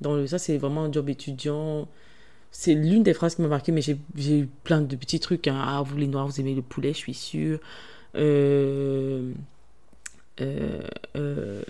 dans 0.00 0.14
le, 0.14 0.26
ça, 0.26 0.38
c'est 0.38 0.58
vraiment 0.58 0.84
un 0.84 0.92
job 0.92 1.08
étudiant. 1.08 1.88
C'est 2.58 2.74
l'une 2.74 3.02
des 3.02 3.12
phrases 3.12 3.34
qui 3.34 3.42
m'a 3.42 3.48
marqué, 3.48 3.70
mais 3.70 3.82
j'ai 3.82 3.98
eu 4.16 4.46
plein 4.64 4.80
de 4.80 4.96
petits 4.96 5.20
trucs. 5.20 5.46
Hein. 5.46 5.62
Ah, 5.62 5.82
vous 5.84 5.98
les 5.98 6.06
noirs, 6.06 6.26
vous 6.26 6.40
aimez 6.40 6.54
le 6.54 6.62
poulet, 6.62 6.94
je 6.94 6.98
suis 6.98 7.12
sûre. 7.12 7.60
Euh, 8.14 9.30
euh, 10.40 10.80
euh, 11.16 11.62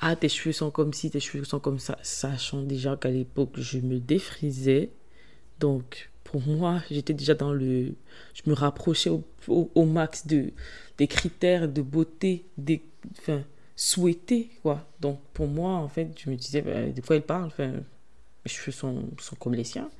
ah, 0.00 0.16
tes 0.16 0.30
cheveux 0.30 0.54
sont 0.54 0.70
comme 0.70 0.94
ci, 0.94 1.10
tes 1.10 1.20
cheveux 1.20 1.44
sont 1.44 1.60
comme 1.60 1.78
ça. 1.78 1.98
Sachant 2.02 2.62
déjà 2.62 2.96
qu'à 2.96 3.10
l'époque, 3.10 3.50
je 3.56 3.78
me 3.78 4.00
défrisais. 4.00 4.88
Donc, 5.60 6.10
pour 6.24 6.40
moi, 6.40 6.80
j'étais 6.90 7.12
déjà 7.12 7.34
dans 7.34 7.52
le. 7.52 7.92
Je 8.32 8.42
me 8.46 8.54
rapprochais 8.54 9.10
au, 9.10 9.84
max 9.84 10.26
de, 10.26 10.52
des 10.96 11.08
critères 11.08 11.68
de 11.68 11.82
beauté, 11.82 12.46
des, 12.56 12.82
enfin, 13.18 13.42
souhaités, 13.76 14.48
quoi. 14.62 14.88
Donc, 14.98 15.20
pour 15.34 15.46
moi, 15.46 15.72
en 15.74 15.88
fait, 15.88 16.08
je 16.16 16.30
me 16.30 16.36
disais, 16.36 16.62
bah, 16.62 16.86
de 16.86 17.00
quoi 17.02 17.16
elle 17.16 17.22
parle 17.22 17.44
Enfin, 17.48 17.74
mes 18.44 18.50
cheveux 18.50 18.72
sont, 18.72 19.04
comme 19.38 19.54
les 19.54 19.64
siens. 19.64 19.90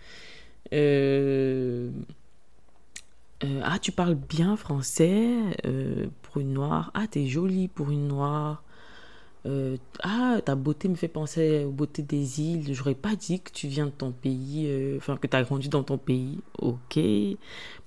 Euh, 0.72 1.90
euh, 3.44 3.61
ah, 3.64 3.78
tu 3.80 3.92
parles 3.92 4.14
bien 4.14 4.56
français 4.56 5.34
euh, 5.66 6.06
pour 6.22 6.38
une 6.38 6.52
noire. 6.52 6.90
Ah, 6.94 7.06
t'es 7.11 7.26
jolie 7.26 7.68
pour 7.68 7.90
une 7.90 8.08
noire. 8.08 8.62
Ah, 10.04 10.40
ta 10.44 10.54
beauté 10.54 10.87
me 10.87 10.94
fait 10.94 11.08
penser 11.08 11.64
aux 11.64 11.72
beautés 11.72 12.02
des 12.02 12.40
îles. 12.40 12.72
J'aurais 12.72 12.94
pas 12.94 13.16
dit 13.16 13.40
que 13.40 13.50
tu 13.50 13.66
viens 13.66 13.87
de 13.87 13.90
ton 13.90 14.12
pays, 14.12 14.70
enfin 14.96 15.16
que 15.16 15.26
tu 15.26 15.37
as 15.37 15.42
grandi 15.42 15.68
dans 15.68 15.82
ton 15.82 15.99
pays. 15.99 16.38
Ok. 16.58 17.00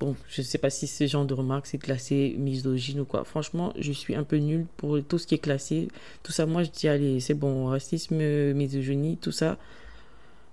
Bon, 0.01 0.17
je 0.27 0.41
sais 0.41 0.57
pas 0.57 0.69
si 0.69 0.85
ce 0.85 1.07
genre 1.07 1.25
de 1.25 1.33
remarque 1.33 1.67
c'est 1.67 1.77
classé 1.77 2.35
misogyne 2.37 2.99
ou 2.99 3.05
quoi. 3.05 3.23
Franchement, 3.23 3.71
je 3.79 3.93
suis 3.93 4.15
un 4.15 4.25
peu 4.25 4.35
nulle 4.35 4.65
pour 4.75 5.01
tout 5.01 5.17
ce 5.17 5.27
qui 5.27 5.35
est 5.35 5.39
classé. 5.39 5.87
Tout 6.23 6.33
ça, 6.33 6.45
moi 6.45 6.63
je 6.63 6.71
dis 6.71 6.89
allez, 6.89 7.21
c'est 7.21 7.33
bon, 7.33 7.67
racisme, 7.67 8.17
misogynie, 8.53 9.15
tout 9.15 9.31
ça 9.31 9.57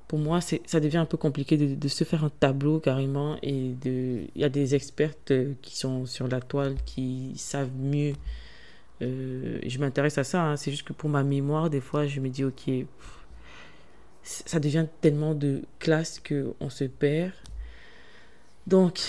pour 0.08 0.18
moi, 0.18 0.40
ça 0.40 0.80
devient 0.80 0.98
un 0.98 1.06
peu 1.06 1.16
compliqué 1.16 1.56
de, 1.56 1.88
se 1.88 2.04
faire 2.04 2.24
un 2.24 2.28
tableau 2.28 2.80
carrément. 2.80 3.36
Et 3.42 3.74
il 3.84 4.28
y 4.36 4.44
a 4.44 4.48
des 4.48 4.74
expertes 4.74 5.30
euh, 5.30 5.54
qui 5.62 5.76
sont 5.76 6.04
sur 6.04 6.28
la 6.28 6.40
toile 6.40 6.76
qui 6.84 7.32
savent 7.36 7.74
mieux. 7.78 8.12
Euh, 9.00 9.58
je 9.66 9.78
m'intéresse 9.78 10.18
à 10.18 10.24
ça. 10.24 10.44
Hein. 10.44 10.56
C'est 10.56 10.70
juste 10.70 10.82
que 10.82 10.92
pour 10.92 11.08
ma 11.08 11.22
mémoire, 11.22 11.70
des 11.70 11.80
fois, 11.80 12.06
je 12.06 12.20
me 12.20 12.28
dis, 12.28 12.44
ok, 12.44 12.70
ça 14.22 14.60
devient 14.60 14.86
tellement 15.00 15.34
de 15.34 15.62
classe 15.78 16.20
qu'on 16.20 16.68
se 16.68 16.84
perd. 16.84 17.32
Donc, 18.66 19.00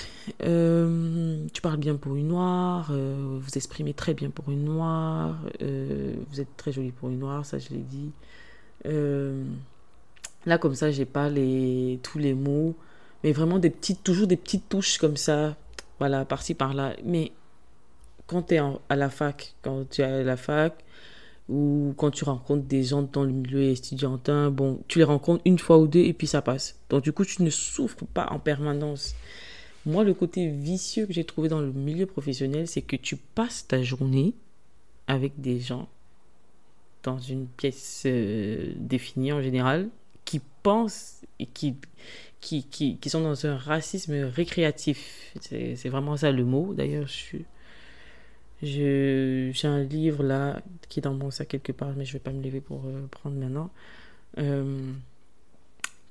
euh, 0.44 1.46
tu 1.54 1.62
parles 1.62 1.78
bien 1.78 1.96
pour 1.96 2.16
une 2.16 2.30
noire, 2.30 2.92
vous 2.92 3.52
exprimez 3.56 3.94
très 3.94 4.16
bien 4.16 4.32
pour 4.32 4.50
une 4.50 4.64
noire, 4.64 5.38
vous 5.60 6.42
êtes 6.42 6.58
très 6.58 6.72
jolie 6.72 6.92
pour 6.92 7.10
une 7.10 7.20
noire, 7.20 7.46
ça 7.46 7.60
je 7.60 7.70
l'ai 7.70 7.84
dit. 7.84 8.10
Là, 10.46 10.58
comme 10.58 10.76
ça, 10.76 10.92
j'ai 10.92 11.06
pas 11.06 11.30
les, 11.30 12.00
tous 12.04 12.18
les 12.20 12.34
mots, 12.34 12.76
mais 13.24 13.32
vraiment 13.32 13.60
des 13.60 13.70
petites, 13.70 14.04
toujours 14.04 14.28
des 14.28 14.38
petites 14.38 14.68
touches 14.70 14.98
comme 14.98 15.18
ça, 15.18 15.56
voilà, 16.00 16.26
par-ci, 16.26 16.54
par-là. 16.54 16.96
Mais 17.06 17.32
quand 18.28 18.44
tu 18.44 18.56
es 18.56 18.60
à 18.90 18.96
la 18.96 19.10
fac, 19.10 19.56
quand 19.62 19.90
tu 19.90 20.02
es 20.02 20.06
à 20.06 20.24
la 20.24 20.38
fac, 20.38 20.84
ou 21.50 21.94
quand 21.98 22.12
tu 22.12 22.24
rencontres 22.24 22.66
des 22.66 22.84
gens 22.84 23.02
dans 23.02 23.24
le 23.24 23.32
milieu 23.32 23.64
étudiantin, 23.64 24.50
bon, 24.50 24.80
tu 24.88 25.00
les 25.00 25.04
rencontres 25.04 25.42
une 25.46 25.60
fois 25.60 25.78
ou 25.78 25.88
deux 25.88 26.00
et 26.00 26.14
puis 26.14 26.28
ça 26.28 26.42
passe. 26.42 26.80
Donc, 26.90 27.04
du 27.04 27.12
coup, 27.12 27.26
tu 27.26 27.44
ne 27.44 27.50
souffres 27.50 28.06
pas 28.06 28.28
en 28.32 28.40
permanence. 28.40 29.16
Moi, 29.86 30.06
le 30.06 30.14
côté 30.14 30.48
vicieux 30.48 31.06
que 31.06 31.14
j'ai 31.14 31.26
trouvé 31.26 31.50
dans 31.50 31.60
le 31.60 31.72
milieu 31.72 32.06
professionnel, 32.06 32.68
c'est 32.68 32.82
que 32.82 32.96
tu 32.96 33.18
passes 33.18 33.68
ta 33.68 33.84
journée 33.84 34.34
avec 35.08 35.42
des 35.42 35.60
gens 35.60 35.90
dans 37.04 37.20
une 37.20 37.48
pièce 37.48 38.04
euh, 38.06 38.74
définie 38.78 39.34
en 39.34 39.42
général, 39.42 39.90
qui 40.26 40.42
pensent 40.64 41.22
et 41.40 41.46
qui, 41.46 41.76
qui, 42.40 42.64
qui, 42.98 43.10
sont 43.10 43.22
dans 43.22 43.46
un 43.46 43.58
racisme 43.58 44.14
récréatif. 44.24 45.34
C'est 45.42 45.90
vraiment 45.90 46.18
ça 46.18 46.32
le 46.32 46.46
mot. 46.46 46.74
D'ailleurs, 46.74 47.08
j'ai 48.62 49.52
un 49.64 49.84
livre 49.84 50.24
là 50.24 50.62
qui 50.90 51.00
est 51.00 51.04
dans 51.04 51.14
mon 51.14 51.32
sac 51.32 51.48
quelque 51.48 51.72
part, 51.72 51.94
mais 51.96 52.06
je 52.06 52.12
ne 52.12 52.14
vais 52.14 52.20
pas 52.20 52.32
me 52.32 52.42
lever 52.42 52.62
pour 52.62 52.86
euh, 52.86 53.08
prendre 53.08 53.36
maintenant, 53.38 53.70
euh, 54.38 54.92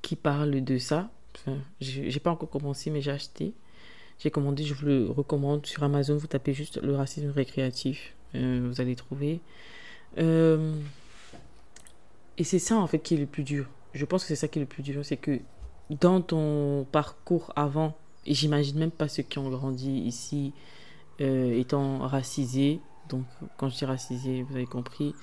qui 0.03 0.17
parle 0.17 0.63
de 0.63 0.79
ça. 0.79 1.11
Enfin, 1.37 1.59
j'ai 1.81 2.21
pas 2.21 2.31
encore 2.31 2.51
commencé, 2.51 2.91
mais 2.91 3.01
j'ai 3.01 3.11
acheté. 3.11 3.55
J'ai 4.19 4.31
commandé, 4.31 4.65
je 4.65 4.75
vous 4.75 4.87
le 4.87 5.11
recommande 5.11 5.67
sur 5.67 5.83
Amazon. 5.83 6.17
Vous 6.17 6.27
tapez 6.27 6.53
juste 6.53 6.81
le 6.83 6.95
racisme 6.95 7.31
récréatif, 7.31 8.15
euh, 8.35 8.69
vous 8.71 8.81
allez 8.81 8.97
trouver. 8.97 9.41
et 12.39 12.45
c'est 12.45 12.59
ça 12.59 12.77
en 12.77 12.87
fait 12.87 12.99
qui 12.99 13.15
est 13.15 13.19
le 13.19 13.27
plus 13.27 13.45
dur 13.45 13.67
je 13.95 14.05
pense 14.05 14.23
que 14.23 14.29
c'est 14.29 14.37
ça 14.37 14.49
qui 14.49 14.59
est 14.59 14.63
le 14.63 14.67
plus 14.67 14.83
dur, 14.83 15.05
c'est 15.05 15.17
que 15.17 15.41
dans 15.91 16.21
ton 16.21 16.87
parcours 16.91 17.53
avant, 17.57 17.95
et 18.25 18.35
j'imagine 18.35 18.79
même 18.79 18.91
pas 18.91 19.09
ceux 19.09 19.23
qui 19.23 19.39
ont 19.39 19.51
grandi 19.51 19.91
ici 19.91 20.53
euh, 21.21 21.59
étant 21.59 21.99
racisés, 21.99 22.81
donc 23.09 23.25
quand 23.57 23.69
je 23.69 23.77
dis 23.77 23.85
racisés, 23.85 24.43
vous 24.43 24.55
avez 24.55 24.67
compris, 24.67 25.15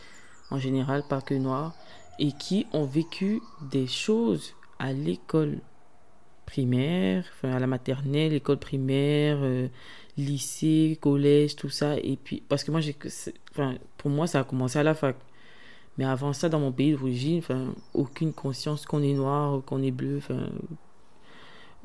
en 0.52 0.60
général, 0.60 1.04
pas 1.08 1.22
que 1.22 1.34
noirs, 1.34 1.74
et 2.20 2.32
qui 2.34 2.68
ont 2.74 2.86
vécu 2.86 3.42
des 3.72 3.88
choses 3.88 4.54
à 4.78 4.94
l'école 4.94 5.60
primaire, 6.46 7.26
enfin 7.36 7.54
à 7.54 7.60
la 7.60 7.68
maternelle, 7.68 8.34
école 8.34 8.58
primaire, 8.58 9.38
euh, 9.42 9.68
lycée, 10.18 10.98
collège, 11.02 11.56
tout 11.56 11.70
ça, 11.70 11.98
et 11.98 12.18
puis, 12.18 12.44
parce 12.48 12.64
que 12.64 12.72
moi, 12.72 12.82
j'ai, 12.82 12.96
enfin, 13.52 13.76
pour 13.98 14.12
moi, 14.12 14.28
ça 14.28 14.42
a 14.42 14.44
commencé 14.44 14.78
à 14.78 14.84
la 14.84 14.94
fac. 14.94 15.16
Mais 16.00 16.06
avant 16.06 16.32
ça, 16.32 16.48
dans 16.48 16.62
mon 16.62 16.72
pays 16.72 16.94
d'origine, 16.94 17.42
aucune 17.94 18.32
conscience 18.32 18.86
qu'on 18.86 19.04
est 19.04 19.12
noir, 19.12 19.62
qu'on 19.66 19.84
est 19.84 19.92
bleu, 19.92 20.22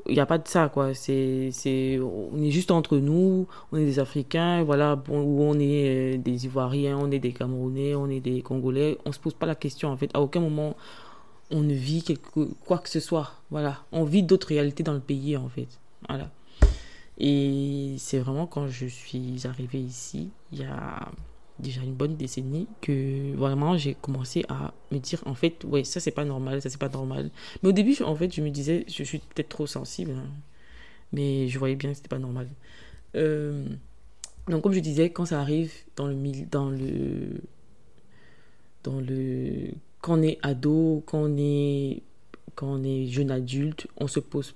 il 0.07 0.13
n'y 0.13 0.21
a 0.21 0.25
pas 0.25 0.37
de 0.37 0.47
ça, 0.47 0.69
quoi. 0.69 0.93
C'est, 0.93 1.49
c'est, 1.51 1.99
on 1.99 2.41
est 2.41 2.49
juste 2.49 2.71
entre 2.71 2.95
nous, 2.95 3.45
on 3.73 3.77
est 3.77 3.83
des 3.83 3.99
Africains, 3.99 4.63
voilà, 4.63 4.95
bon, 4.95 5.21
où 5.21 5.41
on 5.41 5.59
est 5.59 6.15
euh, 6.15 6.17
des 6.17 6.45
Ivoiriens, 6.45 6.97
on 6.97 7.11
est 7.11 7.19
des 7.19 7.33
Camerounais, 7.33 7.93
on 7.93 8.07
est 8.07 8.21
des 8.21 8.41
Congolais. 8.41 8.97
On 9.03 9.09
ne 9.09 9.13
se 9.13 9.19
pose 9.19 9.33
pas 9.33 9.47
la 9.47 9.55
question, 9.55 9.89
en 9.89 9.97
fait. 9.97 10.11
À 10.13 10.21
aucun 10.21 10.39
moment, 10.39 10.77
on 11.51 11.59
ne 11.59 11.73
vit 11.73 12.01
quelque, 12.01 12.53
quoi 12.65 12.77
que 12.77 12.87
ce 12.87 13.01
soit. 13.01 13.33
Voilà. 13.51 13.83
On 13.91 14.05
vit 14.05 14.23
d'autres 14.23 14.47
réalités 14.47 14.83
dans 14.83 14.93
le 14.93 15.01
pays, 15.01 15.35
en 15.35 15.49
fait. 15.49 15.67
Voilà. 16.07 16.31
Et 17.17 17.95
c'est 17.97 18.19
vraiment 18.19 18.47
quand 18.47 18.69
je 18.69 18.85
suis 18.85 19.45
arrivée 19.45 19.81
ici, 19.81 20.29
il 20.53 20.59
y 20.59 20.63
a 20.63 21.11
déjà 21.59 21.81
une 21.81 21.93
bonne 21.93 22.15
décennie 22.17 22.67
que 22.81 23.33
vraiment 23.35 23.77
j'ai 23.77 23.93
commencé 23.93 24.43
à 24.49 24.73
me 24.91 24.99
dire 24.99 25.21
en 25.25 25.35
fait 25.35 25.63
ouais 25.63 25.83
ça 25.83 25.99
c'est 25.99 26.11
pas 26.11 26.25
normal 26.25 26.61
ça 26.61 26.69
c'est 26.69 26.79
pas 26.79 26.89
normal 26.89 27.31
mais 27.63 27.69
au 27.69 27.71
début 27.71 28.01
en 28.03 28.15
fait 28.15 28.33
je 28.33 28.41
me 28.41 28.49
disais 28.49 28.85
je 28.87 29.03
suis 29.03 29.19
peut-être 29.19 29.49
trop 29.49 29.67
sensible 29.67 30.11
hein. 30.11 30.27
mais 31.13 31.47
je 31.47 31.57
voyais 31.57 31.75
bien 31.75 31.91
que 31.91 31.95
c'était 31.95 32.09
pas 32.09 32.19
normal 32.19 32.49
euh, 33.15 33.65
donc 34.49 34.63
comme 34.63 34.73
je 34.73 34.79
disais 34.79 35.11
quand 35.11 35.25
ça 35.25 35.39
arrive 35.39 35.73
dans 35.95 36.07
le 36.07 36.15
dans 36.51 36.69
le 36.69 37.41
dans 38.83 38.99
le 38.99 39.69
quand 40.01 40.19
on 40.19 40.23
est 40.23 40.37
ado 40.43 41.03
quand 41.05 41.19
on 41.19 41.37
est 41.37 42.03
quand 42.55 42.67
on 42.67 42.83
est 42.83 43.05
jeune 43.07 43.31
adulte 43.31 43.87
on 43.95 44.07
se 44.07 44.19
pose 44.19 44.55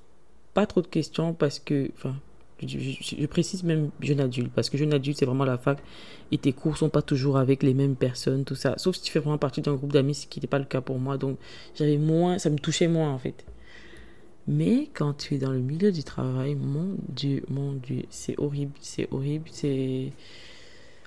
pas 0.53 0.67
trop 0.67 0.81
de 0.81 0.87
questions 0.87 1.33
parce 1.33 1.59
que 1.59 1.91
enfin 1.95 2.15
je, 2.67 3.25
précise 3.25 3.63
même 3.63 3.89
jeune 4.01 4.19
adulte, 4.19 4.51
parce 4.53 4.69
que 4.69 4.77
jeune 4.77 4.93
adulte, 4.93 5.17
c'est 5.17 5.25
vraiment 5.25 5.45
la 5.45 5.57
fac 5.57 5.79
et 6.31 6.37
tes 6.37 6.53
cours 6.53 6.77
sont 6.77 6.89
pas 6.89 7.01
toujours 7.01 7.37
avec 7.37 7.63
les 7.63 7.73
mêmes 7.73 7.95
personnes, 7.95 8.45
tout 8.45 8.55
ça. 8.55 8.73
Sauf 8.77 8.95
si 8.95 9.01
tu 9.03 9.11
fais 9.11 9.19
vraiment 9.19 9.37
partie 9.37 9.61
d'un 9.61 9.75
groupe 9.75 9.93
d'amis, 9.93 10.15
ce 10.15 10.27
qui 10.27 10.39
n'était 10.39 10.47
pas 10.47 10.59
le 10.59 10.65
cas 10.65 10.81
pour 10.81 10.99
moi. 10.99 11.17
Donc, 11.17 11.37
j'avais 11.75 11.97
moins, 11.97 12.37
ça 12.37 12.49
me 12.49 12.57
touchait 12.57 12.87
moins 12.87 13.11
en 13.11 13.19
fait. 13.19 13.45
Mais 14.47 14.89
quand 14.95 15.13
tu 15.13 15.35
es 15.35 15.37
dans 15.37 15.51
le 15.51 15.59
milieu 15.59 15.91
du 15.91 16.03
travail, 16.03 16.55
mon 16.55 16.95
Dieu, 17.07 17.43
mon 17.49 17.73
Dieu, 17.73 18.05
c'est 18.09 18.37
horrible, 18.39 18.73
c'est 18.81 19.07
horrible, 19.11 19.45
c'est. 19.51 20.11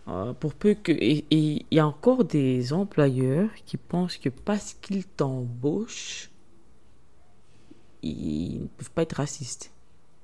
Euh, 0.09 0.33
pour 0.33 0.55
peu 0.55 0.75
que. 0.75 0.93
Et 0.93 1.25
il 1.31 1.65
y 1.73 1.81
a 1.81 1.87
encore 1.87 2.25
des 2.25 2.73
employeurs 2.73 3.51
qui 3.67 3.77
pensent 3.77 4.17
que 4.17 4.29
parce 4.29 4.75
qu'ils 4.75 5.05
t'embauchent, 5.05 6.31
ils 8.03 8.61
ne 8.63 8.67
peuvent 8.67 8.91
pas 8.93 9.03
être 9.03 9.15
racistes. 9.15 9.72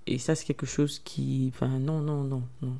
Et 0.08 0.16
ça, 0.18 0.34
c'est 0.34 0.46
quelque 0.46 0.66
chose 0.66 1.00
qui. 1.04 1.52
Enfin, 1.54 1.68
non, 1.78 2.00
non, 2.00 2.24
non, 2.24 2.42
non. 2.62 2.72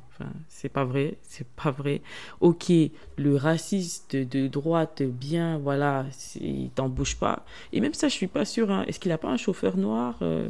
C'est 0.47 0.69
pas 0.69 0.83
vrai. 0.83 1.17
C'est 1.21 1.47
pas 1.47 1.69
vrai. 1.69 2.01
Ok, 2.41 2.71
le 3.17 3.35
raciste 3.35 4.15
de 4.15 4.47
droite, 4.47 5.03
bien, 5.03 5.59
voilà, 5.59 6.05
il 6.41 6.71
t'embauche 6.71 7.15
pas. 7.17 7.45
Et 7.71 7.81
même 7.81 7.93
ça, 7.93 8.07
je 8.07 8.13
suis 8.15 8.27
pas 8.27 8.45
sûre. 8.45 8.71
Hein. 8.71 8.83
Est-ce 8.87 8.99
qu'il 8.99 9.11
a 9.11 9.19
pas 9.19 9.29
un 9.29 9.37
chauffeur 9.37 9.77
noir 9.77 10.17
euh? 10.23 10.49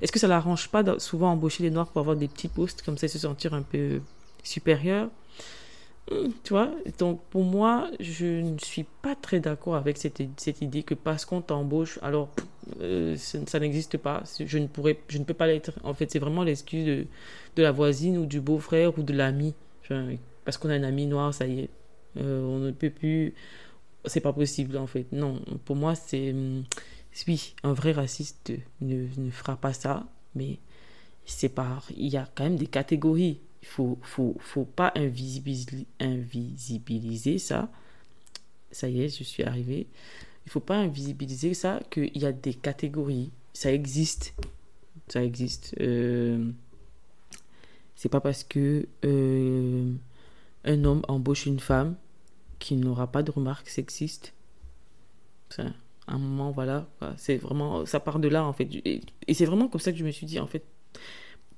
Est-ce 0.00 0.12
que 0.12 0.18
ça 0.18 0.28
l'arrange 0.28 0.68
pas 0.68 0.98
souvent 0.98 1.32
embaucher 1.32 1.62
les 1.62 1.70
noirs 1.70 1.88
pour 1.88 2.00
avoir 2.00 2.16
des 2.16 2.28
petits 2.28 2.48
postes 2.48 2.82
comme 2.82 2.96
ça 2.96 3.08
se 3.08 3.18
sentir 3.18 3.52
un 3.52 3.62
peu 3.62 4.00
supérieur? 4.42 5.08
Tu 6.44 6.52
vois, 6.52 6.72
donc 6.98 7.22
pour 7.30 7.44
moi, 7.44 7.88
je 8.00 8.26
ne 8.26 8.58
suis 8.58 8.84
pas 9.02 9.14
très 9.14 9.38
d'accord 9.40 9.76
avec 9.76 9.96
cette, 9.96 10.20
idée 10.60 10.82
que 10.82 10.94
parce 10.94 11.24
qu'on 11.24 11.40
t'embauche, 11.40 11.98
alors 12.02 12.30
euh, 12.80 13.16
ça, 13.16 13.60
n'existe 13.60 13.96
pas. 13.96 14.22
Je 14.38 14.58
ne, 14.58 14.66
peux 14.66 15.34
pas 15.34 15.46
l'être. 15.46 15.72
En 15.84 15.94
fait, 15.94 16.10
c'est 16.10 16.18
vraiment 16.18 16.42
l'excuse 16.42 17.06
de, 17.56 17.62
la 17.62 17.72
voisine 17.72 18.18
ou 18.18 18.26
du 18.26 18.40
beau-frère 18.40 18.98
ou 18.98 19.02
de 19.02 19.12
l'ami. 19.12 19.54
parce 20.44 20.58
qu'on 20.58 20.70
a 20.70 20.74
un 20.74 20.82
ami 20.82 21.06
noir, 21.06 21.32
ça 21.32 21.46
y 21.46 21.60
est. 21.60 21.70
Euh, 22.16 22.42
on 22.42 22.58
ne 22.58 22.72
peut 22.72 22.90
plus. 22.90 23.34
c'est 24.04 24.20
pas 24.20 24.32
possible 24.32 24.76
en 24.76 24.86
fait. 24.86 25.06
Non, 25.12 25.40
pour 25.64 25.76
moi, 25.76 25.94
c'est. 25.94 26.32
Hum, 26.32 26.64
oui, 27.28 27.54
un 27.62 27.72
vrai 27.72 27.92
raciste 27.92 28.52
ne, 28.80 29.30
fera 29.30 29.56
pas 29.56 29.72
ça, 29.72 30.06
mais 30.34 30.58
c'est 31.24 31.48
pas. 31.48 31.82
Il 31.96 32.08
y 32.08 32.16
a 32.16 32.28
quand 32.34 32.44
même 32.44 32.56
des 32.56 32.66
catégories. 32.66 33.40
Il 33.62 33.68
faut, 33.68 33.98
faut, 34.02 34.36
faut 34.40 34.64
pas 34.64 34.92
invisibiliser, 34.96 37.38
ça. 37.38 37.70
Ça 38.70 38.88
y 38.88 39.02
est, 39.02 39.08
je 39.08 39.24
suis 39.24 39.42
arrivé. 39.42 39.86
Il 40.46 40.50
faut 40.50 40.60
pas 40.60 40.76
invisibiliser 40.76 41.54
ça, 41.54 41.80
qu'il 41.90 42.16
y 42.16 42.24
a 42.24 42.32
des 42.32 42.54
catégories. 42.54 43.30
Ça 43.52 43.72
existe. 43.72 44.34
Ça 45.08 45.22
existe. 45.22 45.74
Euh, 45.80 46.50
c'est 47.96 48.08
pas 48.08 48.20
parce 48.20 48.44
que 48.44 48.86
euh, 49.04 49.92
un 50.64 50.84
homme 50.84 51.02
embauche 51.08 51.46
une 51.46 51.60
femme 51.60 51.96
qu'il 52.58 52.80
n'aura 52.80 53.08
pas 53.08 53.22
de 53.22 53.30
remarques 53.30 53.68
sexistes. 53.68 54.32
à 55.58 55.72
un 56.06 56.18
moment, 56.18 56.50
voilà, 56.50 56.86
c'est 57.16 57.36
vraiment, 57.36 57.84
ça 57.86 58.00
part 58.00 58.18
de 58.18 58.28
là 58.28 58.44
en 58.44 58.52
fait. 58.52 58.68
Et, 58.84 59.02
c'est 59.34 59.44
vraiment 59.44 59.68
comme 59.68 59.80
ça 59.80 59.92
que 59.92 59.98
je 59.98 60.04
me 60.04 60.12
suis 60.12 60.26
dit, 60.26 60.38
en 60.38 60.46
fait, 60.46 60.64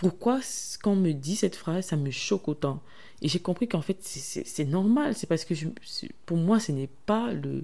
pourquoi 0.02 0.40
quand 0.82 0.94
on 0.94 0.97
me 0.97 1.12
dit 1.12 1.37
cette 1.37 1.54
phrase, 1.54 1.87
ça 1.87 1.97
me 1.97 2.11
choque 2.11 2.49
autant? 2.49 2.82
Et 3.23 3.28
j'ai 3.28 3.38
compris 3.38 3.68
qu'en 3.68 3.82
fait, 3.82 3.99
c'est 4.00 4.64
normal, 4.64 5.14
c'est 5.14 5.28
parce 5.28 5.44
que 5.44 5.54
je, 5.54 5.68
pour 6.26 6.37
moi, 6.37 6.59
ce 6.59 6.73
n'est 6.73 6.88
pas 7.06 7.32
le, 7.32 7.62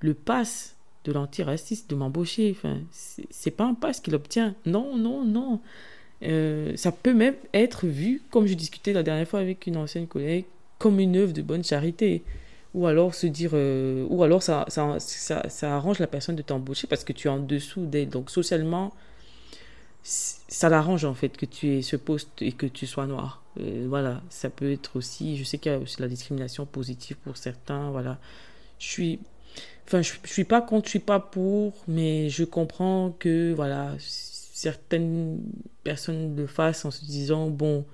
le 0.00 0.14
pass 0.14 0.74
de 1.04 1.12
l'antiraciste 1.12 1.88
de 1.88 1.94
m'embaucher. 1.94 2.50
Enfin, 2.50 2.78
c'est 2.90 3.52
pas 3.52 3.66
un 3.66 3.74
pass 3.74 4.00
qu'il 4.00 4.16
obtient. 4.16 4.56
Non, 4.66 4.96
non, 4.96 5.24
non. 5.24 5.60
Euh, 6.24 6.72
ça 6.74 6.90
peut 6.90 7.14
même 7.14 7.36
être 7.54 7.86
vu, 7.86 8.20
comme 8.32 8.48
je 8.48 8.54
discutais 8.54 8.92
la 8.92 9.04
dernière 9.04 9.28
fois 9.28 9.38
avec 9.38 9.68
une 9.68 9.76
ancienne 9.76 10.08
collègue, 10.08 10.46
comme 10.80 10.98
une 10.98 11.14
œuvre 11.16 11.32
de 11.32 11.42
bonne 11.42 11.62
charité. 11.62 12.24
Ou 12.74 12.88
alors 12.88 13.14
se 13.14 13.28
dire, 13.28 13.52
euh, 13.52 14.04
ou 14.10 14.24
alors 14.24 14.42
ça, 14.42 14.64
ça, 14.66 14.96
ça, 14.98 15.48
ça, 15.48 15.76
arrange 15.76 16.00
la 16.00 16.08
personne 16.08 16.34
de 16.34 16.42
t'embaucher 16.42 16.88
parce 16.88 17.04
que 17.04 17.12
tu 17.12 17.28
es 17.28 17.30
en 17.30 17.38
dessous 17.38 17.86
d'elle. 17.86 18.08
Donc 18.08 18.28
socialement, 18.28 18.92
ça 20.06 20.68
l'arrange 20.68 21.04
en 21.04 21.14
fait 21.14 21.36
que 21.36 21.46
tu 21.46 21.68
aies 21.74 21.82
ce 21.82 21.96
poste 21.96 22.40
et 22.40 22.52
que 22.52 22.66
tu 22.66 22.86
sois 22.86 23.06
noir. 23.06 23.42
Euh, 23.60 23.86
voilà, 23.88 24.22
ça 24.30 24.50
peut 24.50 24.70
être 24.70 24.96
aussi, 24.96 25.36
je 25.36 25.44
sais 25.44 25.58
qu'il 25.58 25.72
y 25.72 25.74
a 25.74 25.78
aussi 25.78 26.00
la 26.00 26.08
discrimination 26.08 26.66
positive 26.66 27.16
pour 27.24 27.36
certains. 27.36 27.90
Voilà, 27.90 28.18
je 28.78 28.86
suis, 28.86 29.18
enfin, 29.86 30.02
je, 30.02 30.12
suis 30.24 30.44
pas 30.44 30.62
contre, 30.62 30.86
je 30.86 30.90
suis 30.90 30.98
pas 31.00 31.20
pour, 31.20 31.74
mais 31.88 32.28
je 32.28 32.44
comprends 32.44 33.10
que 33.18 33.52
voilà, 33.54 33.94
certaines 33.98 35.40
personnes 35.82 36.36
le 36.36 36.46
fassent 36.46 36.84
en 36.84 36.90
se 36.90 37.04
disant 37.04 37.48
bon 37.48 37.84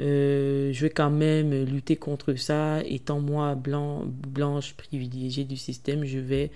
euh, 0.00 0.72
je 0.72 0.80
vais 0.82 0.90
quand 0.90 1.10
même 1.10 1.52
lutter 1.64 1.96
contre 1.96 2.34
ça, 2.34 2.82
étant 2.84 3.20
moi 3.20 3.54
blanc, 3.54 4.04
blanche 4.06 4.74
privilégiée 4.74 5.44
du 5.44 5.56
système, 5.56 6.04
je 6.04 6.18
vais. 6.18 6.50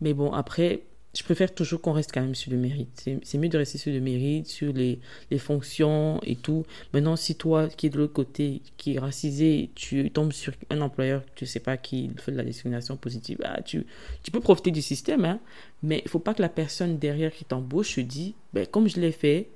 Mais 0.00 0.12
bon, 0.12 0.32
après, 0.32 0.82
je 1.16 1.22
préfère 1.22 1.54
toujours 1.54 1.80
qu'on 1.80 1.92
reste 1.92 2.10
quand 2.12 2.20
même 2.20 2.34
sur 2.34 2.50
le 2.50 2.58
mérite. 2.58 3.08
C'est 3.22 3.38
mieux 3.38 3.48
de 3.48 3.58
rester 3.58 3.78
sur 3.78 3.92
le 3.92 4.00
mérite, 4.00 4.46
sur 4.46 4.72
les, 4.72 4.98
fonctions 5.38 6.20
et 6.22 6.36
tout. 6.36 6.64
Maintenant, 6.92 7.16
si 7.16 7.36
toi, 7.36 7.68
qui 7.68 7.86
est 7.86 7.90
de 7.90 7.98
l'autre 7.98 8.12
côté, 8.12 8.62
qui 8.76 8.94
est 8.94 8.98
racisé, 8.98 9.70
tu 9.74 10.10
tombes 10.10 10.32
sur 10.32 10.52
un 10.70 10.80
employeur, 10.80 11.22
tu 11.34 11.46
sais 11.46 11.60
pas 11.60 11.76
qui 11.76 12.10
fait 12.16 12.32
de 12.32 12.36
la 12.36 12.44
discrimination 12.44 12.96
positive, 12.96 13.38
ah, 13.44 13.62
tu, 13.62 13.86
tu 14.22 14.30
peux 14.30 14.40
profiter 14.40 14.70
du 14.70 14.82
système, 14.82 15.24
hein, 15.24 15.40
mais 15.82 16.02
il 16.04 16.08
faut 16.08 16.18
pas 16.18 16.34
que 16.34 16.42
la 16.42 16.48
personne 16.48 16.98
derrière 16.98 17.32
qui 17.32 17.44
t'embauche 17.44 17.94
se 17.94 18.00
dise, 18.00 18.32
ben, 18.52 18.66
comme 18.66 18.88
je 18.88 19.00
l'ai 19.00 19.12
fait, 19.12 19.48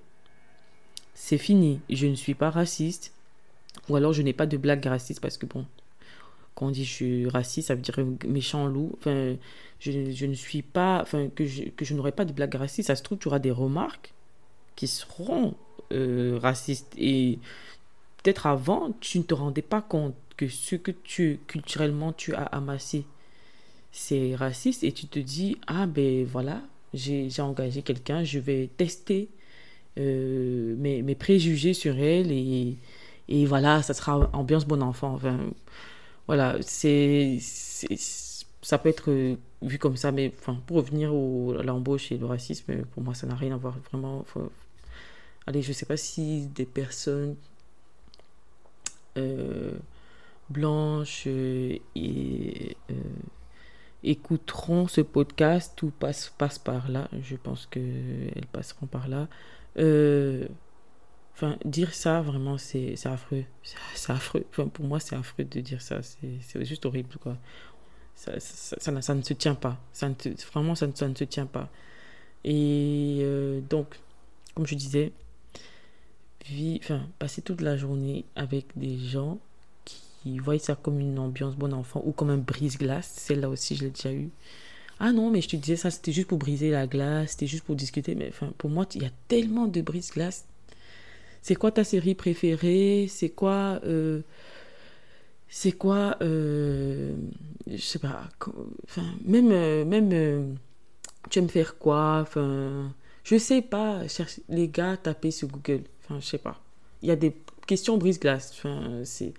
c'est 1.14 1.38
fini, 1.38 1.80
je 1.90 2.06
ne 2.06 2.14
suis 2.14 2.34
pas 2.34 2.50
raciste, 2.50 3.12
ou 3.88 3.96
alors 3.96 4.12
je 4.12 4.22
n'ai 4.22 4.32
pas 4.32 4.46
de 4.46 4.56
blague 4.56 4.84
raciste 4.84 5.20
parce 5.20 5.36
que 5.36 5.46
bon, 5.46 5.64
quand 6.58 6.66
on 6.66 6.70
dit 6.72 6.84
je 6.84 6.92
suis 6.92 7.28
raciste, 7.28 7.68
ça 7.68 7.76
veut 7.76 7.80
dire 7.80 7.94
méchant 8.26 8.66
loup. 8.66 8.90
Enfin, 8.98 9.36
je, 9.78 10.26
ne 10.26 10.34
suis 10.34 10.62
pas, 10.62 11.00
enfin, 11.00 11.28
que 11.28 11.46
je, 11.46 11.94
n'aurai 11.94 12.10
pas 12.10 12.24
de 12.24 12.32
blague 12.32 12.56
raciste. 12.56 12.88
Ça 12.88 12.96
se 12.96 13.04
trouve, 13.04 13.18
tu 13.18 13.28
auras 13.28 13.38
des 13.38 13.52
remarques 13.52 14.12
qui 14.74 14.88
seront 14.88 15.54
euh, 15.92 16.36
racistes. 16.42 16.92
Et 16.98 17.38
peut-être 18.16 18.48
avant, 18.48 18.90
tu 18.98 19.18
ne 19.18 19.22
te 19.22 19.34
rendais 19.34 19.62
pas 19.62 19.80
compte 19.80 20.16
que 20.36 20.48
ce 20.48 20.74
que 20.74 20.90
tu, 20.90 21.38
culturellement, 21.46 22.12
tu 22.12 22.34
as 22.34 22.42
amassé, 22.42 23.04
c'est 23.92 24.34
raciste. 24.34 24.82
Et 24.82 24.90
tu 24.90 25.06
te 25.06 25.20
dis, 25.20 25.58
ah 25.68 25.86
ben 25.86 26.24
voilà, 26.24 26.60
j'ai 26.92 27.30
engagé 27.38 27.82
quelqu'un, 27.82 28.24
je 28.24 28.40
vais 28.40 28.68
tester 28.76 29.28
euh, 29.96 30.74
mes, 30.76 31.02
mes, 31.02 31.14
préjugés 31.14 31.72
sur 31.72 31.96
elle 32.00 32.32
et, 32.32 32.76
et 33.28 33.46
voilà, 33.46 33.80
ça 33.82 33.94
sera 33.94 34.28
ambiance 34.32 34.66
bon 34.66 34.82
enfant. 34.82 35.14
Enfin, 35.14 35.38
voilà, 36.28 36.56
c'est, 36.60 37.38
ça 38.62 38.78
peut 38.78 38.90
être 38.90 39.36
vu 39.62 39.78
comme 39.78 39.96
ça, 39.96 40.12
mais 40.12 40.30
pour 40.66 40.76
revenir 40.76 41.14
au, 41.14 41.56
à 41.58 41.62
l'embauche 41.62 42.12
et 42.12 42.18
le 42.18 42.26
racisme, 42.26 42.84
pour 42.84 43.02
moi, 43.02 43.14
ça 43.14 43.26
n'a 43.26 43.34
rien 43.34 43.54
à 43.54 43.56
voir 43.56 43.76
vraiment. 43.90 44.24
allez, 45.46 45.62
je 45.62 45.72
sais 45.72 45.86
pas 45.86 45.96
si 45.96 46.46
des 46.48 46.66
personnes 46.66 47.34
euh, 49.16 49.72
blanches 50.50 51.24
euh, 51.26 51.78
écouteront 54.02 54.86
ce 54.86 55.00
podcast 55.00 55.82
ou 55.82 55.90
passent, 55.90 56.32
passent 56.36 56.58
par 56.58 56.90
là. 56.90 57.08
Je 57.22 57.36
pense 57.36 57.66
qu'elles 57.66 58.46
passeront 58.52 58.86
par 58.86 59.08
là. 59.08 59.28
Euh, 59.78 60.46
enfin, 61.38 61.56
dire 61.64 61.94
ça, 61.94 62.20
vraiment, 62.20 62.58
c'est 62.58 62.94
affreux. 63.06 63.44
C'est 63.94 64.12
affreux. 64.12 64.44
Pour 64.50 64.84
moi, 64.84 64.98
c'est 64.98 65.14
affreux 65.14 65.44
de 65.44 65.60
dire 65.60 65.80
ça. 65.80 66.00
C'est 66.02 66.64
juste 66.64 66.84
horrible, 66.84 67.16
quoi. 67.20 67.36
Ça, 68.16 68.32
ça, 68.40 69.00
ça, 69.00 69.14
ne 69.14 69.22
se 69.22 69.32
tient 69.32 69.54
pas. 69.54 69.78
Ça 69.92 70.08
ne 70.08 70.14
vraiment, 70.52 70.74
ça 70.74 70.88
ne, 70.88 70.92
ça 70.92 71.06
ne 71.06 71.14
se 71.14 71.24
tient 71.24 71.46
pas. 71.46 71.70
Et 72.44 73.20
euh, 73.22 73.60
donc, 73.60 73.94
comme 74.54 74.66
je 74.66 74.74
disais, 74.74 75.12
vie, 76.46 76.80
enfin, 76.82 77.06
passer 77.20 77.42
toute 77.42 77.60
la 77.60 77.76
journée 77.76 78.24
avec 78.34 78.66
des 78.74 78.98
gens 78.98 79.38
qui 79.84 80.38
voient 80.40 80.58
ça 80.58 80.74
comme 80.74 80.98
une 80.98 81.20
ambiance 81.20 81.54
bon 81.54 81.72
enfant 81.72 82.02
ou 82.04 82.10
comme 82.10 82.30
un 82.30 82.38
brise-glace. 82.38 83.06
Celle-là 83.16 83.48
aussi, 83.48 83.76
je 83.76 83.84
l'ai 83.84 83.90
déjà 83.90 84.12
eu. 84.12 84.30
Ah 84.98 85.12
non, 85.12 85.30
mais 85.30 85.40
je 85.40 85.48
te 85.50 85.56
disais 85.56 85.76
ça, 85.76 85.92
c'était 85.92 86.10
juste 86.10 86.26
pour 86.26 86.38
briser 86.38 86.72
la 86.72 86.88
glace, 86.88 87.30
c'était 87.30 87.46
juste 87.46 87.62
pour 87.62 87.76
discuter. 87.76 88.16
Mais 88.16 88.28
enfin, 88.30 88.52
pour 88.58 88.70
moi, 88.70 88.84
il 88.96 89.02
y 89.02 89.06
a 89.06 89.12
tellement 89.28 89.68
de 89.68 89.80
brise-glace. 89.80 90.44
C'est 91.42 91.54
quoi 91.54 91.70
ta 91.70 91.84
série 91.84 92.14
préférée? 92.14 93.06
C'est 93.08 93.30
quoi. 93.30 93.80
Euh, 93.84 94.22
c'est 95.48 95.72
quoi. 95.72 96.16
Euh, 96.22 97.14
je 97.66 97.80
sais 97.80 97.98
pas. 97.98 98.28
Même. 99.24 99.50
Euh, 99.52 99.84
même 99.84 100.56
tu 101.30 101.38
aimes 101.38 101.48
faire 101.48 101.78
quoi? 101.78 102.20
Enfin. 102.22 102.92
Je 103.24 103.36
sais 103.36 103.62
pas. 103.62 104.02
les 104.48 104.68
gars, 104.68 104.96
tapez 104.96 105.30
sur 105.30 105.48
Google. 105.48 105.82
Enfin, 106.04 106.20
je 106.20 106.26
sais 106.26 106.38
pas. 106.38 106.60
Il 107.02 107.08
y 107.08 107.12
a 107.12 107.16
des 107.16 107.36
questions 107.66 107.98
brise-glace. 107.98 108.52
Enfin, 108.54 109.02
c'est. 109.04 109.34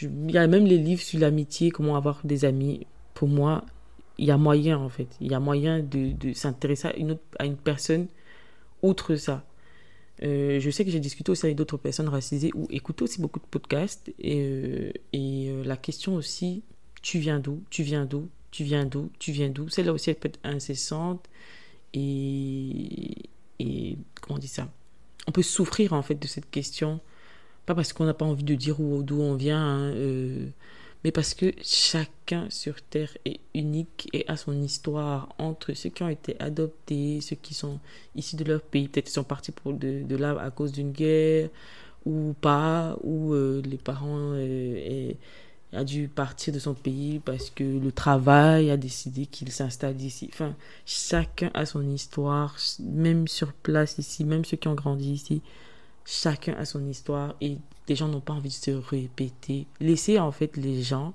Il 0.00 0.30
y 0.30 0.38
a 0.38 0.46
même 0.46 0.66
les 0.66 0.78
livres 0.78 1.02
sur 1.02 1.20
l'amitié, 1.20 1.70
comment 1.70 1.96
avoir 1.96 2.20
des 2.24 2.44
amis. 2.44 2.86
Pour 3.14 3.28
moi, 3.28 3.64
il 4.18 4.26
y 4.26 4.30
a 4.30 4.36
moyen 4.36 4.78
en 4.78 4.88
fait. 4.88 5.08
Il 5.20 5.30
y 5.30 5.34
a 5.34 5.40
moyen 5.40 5.80
de, 5.80 6.32
s'intéresser 6.32 6.88
à 7.38 7.46
une 7.46 7.56
personne 7.56 8.08
outre 8.82 9.16
ça. 9.16 9.44
Euh, 10.22 10.60
je 10.60 10.70
sais 10.70 10.84
que 10.84 10.90
j'ai 10.90 11.00
discuté 11.00 11.32
aussi 11.32 11.46
avec 11.46 11.56
d'autres 11.56 11.76
personnes 11.76 12.08
racisées 12.08 12.50
ou 12.54 12.66
écouté 12.70 13.04
aussi 13.04 13.20
beaucoup 13.20 13.40
de 13.40 13.46
podcasts. 13.46 14.12
Et, 14.18 14.40
euh, 14.42 14.92
et 15.12 15.48
euh, 15.50 15.64
la 15.64 15.76
question 15.76 16.14
aussi, 16.14 16.62
tu 17.02 17.18
viens 17.18 17.40
d'où 17.40 17.62
Tu 17.70 17.82
viens 17.82 18.04
d'où 18.04 18.28
Tu 18.50 18.64
viens 18.64 18.84
d'où 18.84 19.10
Tu 19.18 19.32
viens 19.32 19.48
d'où? 19.48 19.68
Celle-là 19.68 19.92
aussi, 19.92 20.10
elle 20.10 20.16
peut 20.16 20.28
être 20.28 20.40
incessante. 20.44 21.28
Et, 21.92 23.28
et 23.58 23.98
comment 24.20 24.36
on 24.36 24.40
dit 24.40 24.48
ça? 24.48 24.68
On 25.26 25.32
peut 25.32 25.42
souffrir 25.42 25.92
en 25.92 26.02
fait 26.02 26.16
de 26.16 26.26
cette 26.26 26.50
question. 26.50 27.00
Pas 27.66 27.74
parce 27.74 27.92
qu'on 27.92 28.04
n'a 28.04 28.14
pas 28.14 28.26
envie 28.26 28.44
de 28.44 28.54
dire 28.54 28.76
d'où 28.78 29.20
on 29.20 29.34
vient. 29.34 29.62
Hein, 29.62 29.94
mais 31.04 31.12
parce 31.12 31.34
que 31.34 31.52
chacun 31.62 32.48
sur 32.48 32.80
Terre 32.80 33.16
est 33.26 33.38
unique 33.54 34.08
et 34.14 34.24
a 34.26 34.36
son 34.38 34.60
histoire 34.62 35.28
entre 35.38 35.74
ceux 35.74 35.90
qui 35.90 36.02
ont 36.02 36.08
été 36.08 36.34
adoptés, 36.40 37.20
ceux 37.20 37.36
qui 37.36 37.52
sont 37.52 37.78
issus 38.16 38.36
de 38.36 38.44
leur 38.44 38.62
pays, 38.62 38.88
peut-être 38.88 39.10
sont 39.10 39.22
partis 39.22 39.52
pour 39.52 39.74
de, 39.74 40.02
de 40.02 40.16
là 40.16 40.34
à 40.40 40.50
cause 40.50 40.72
d'une 40.72 40.92
guerre 40.92 41.50
ou 42.06 42.34
pas, 42.40 42.96
ou 43.02 43.34
euh, 43.34 43.62
les 43.64 43.76
parents 43.76 44.32
euh, 44.34 45.12
a 45.74 45.84
dû 45.84 46.08
partir 46.08 46.54
de 46.54 46.58
son 46.58 46.74
pays 46.74 47.18
parce 47.18 47.50
que 47.50 47.64
le 47.64 47.92
travail 47.92 48.70
a 48.70 48.76
décidé 48.78 49.26
qu'il 49.26 49.50
s'installe 49.52 50.00
ici. 50.00 50.30
Enfin, 50.32 50.54
chacun 50.86 51.50
a 51.54 51.66
son 51.66 51.86
histoire, 51.90 52.56
même 52.80 53.28
sur 53.28 53.52
place 53.52 53.98
ici, 53.98 54.24
même 54.24 54.44
ceux 54.44 54.56
qui 54.56 54.68
ont 54.68 54.74
grandi 54.74 55.12
ici, 55.12 55.42
chacun 56.04 56.54
a 56.54 56.64
son 56.64 56.86
histoire 56.86 57.34
et 57.40 57.58
les 57.88 57.96
gens 57.96 58.08
n'ont 58.08 58.20
pas 58.20 58.32
envie 58.32 58.48
de 58.48 58.54
se 58.54 58.70
répéter. 58.70 59.66
Laissez 59.80 60.18
en 60.18 60.32
fait 60.32 60.56
les 60.56 60.82
gens 60.82 61.14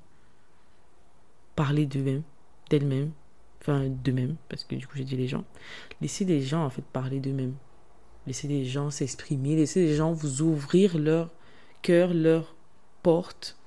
parler 1.55 1.85
d'eux-mêmes, 1.85 2.23
d'elles-mêmes, 2.69 3.11
enfin 3.61 3.87
d'eux-mêmes, 3.87 4.35
parce 4.47 4.63
que 4.63 4.75
du 4.75 4.87
coup 4.87 4.97
j'ai 4.97 5.03
dit 5.03 5.17
les 5.17 5.27
gens. 5.27 5.43
Laissez 6.01 6.25
les 6.25 6.41
gens 6.41 6.63
en 6.63 6.69
fait 6.69 6.83
parler 6.83 7.19
d'eux-mêmes. 7.19 7.55
Laissez 8.27 8.47
les 8.47 8.65
gens 8.65 8.91
s'exprimer, 8.91 9.55
laissez 9.55 9.85
les 9.85 9.95
gens 9.95 10.11
vous 10.11 10.41
ouvrir 10.41 10.97
leur 10.97 11.29
cœur, 11.81 12.13
leur 12.13 12.55
porte. 13.03 13.57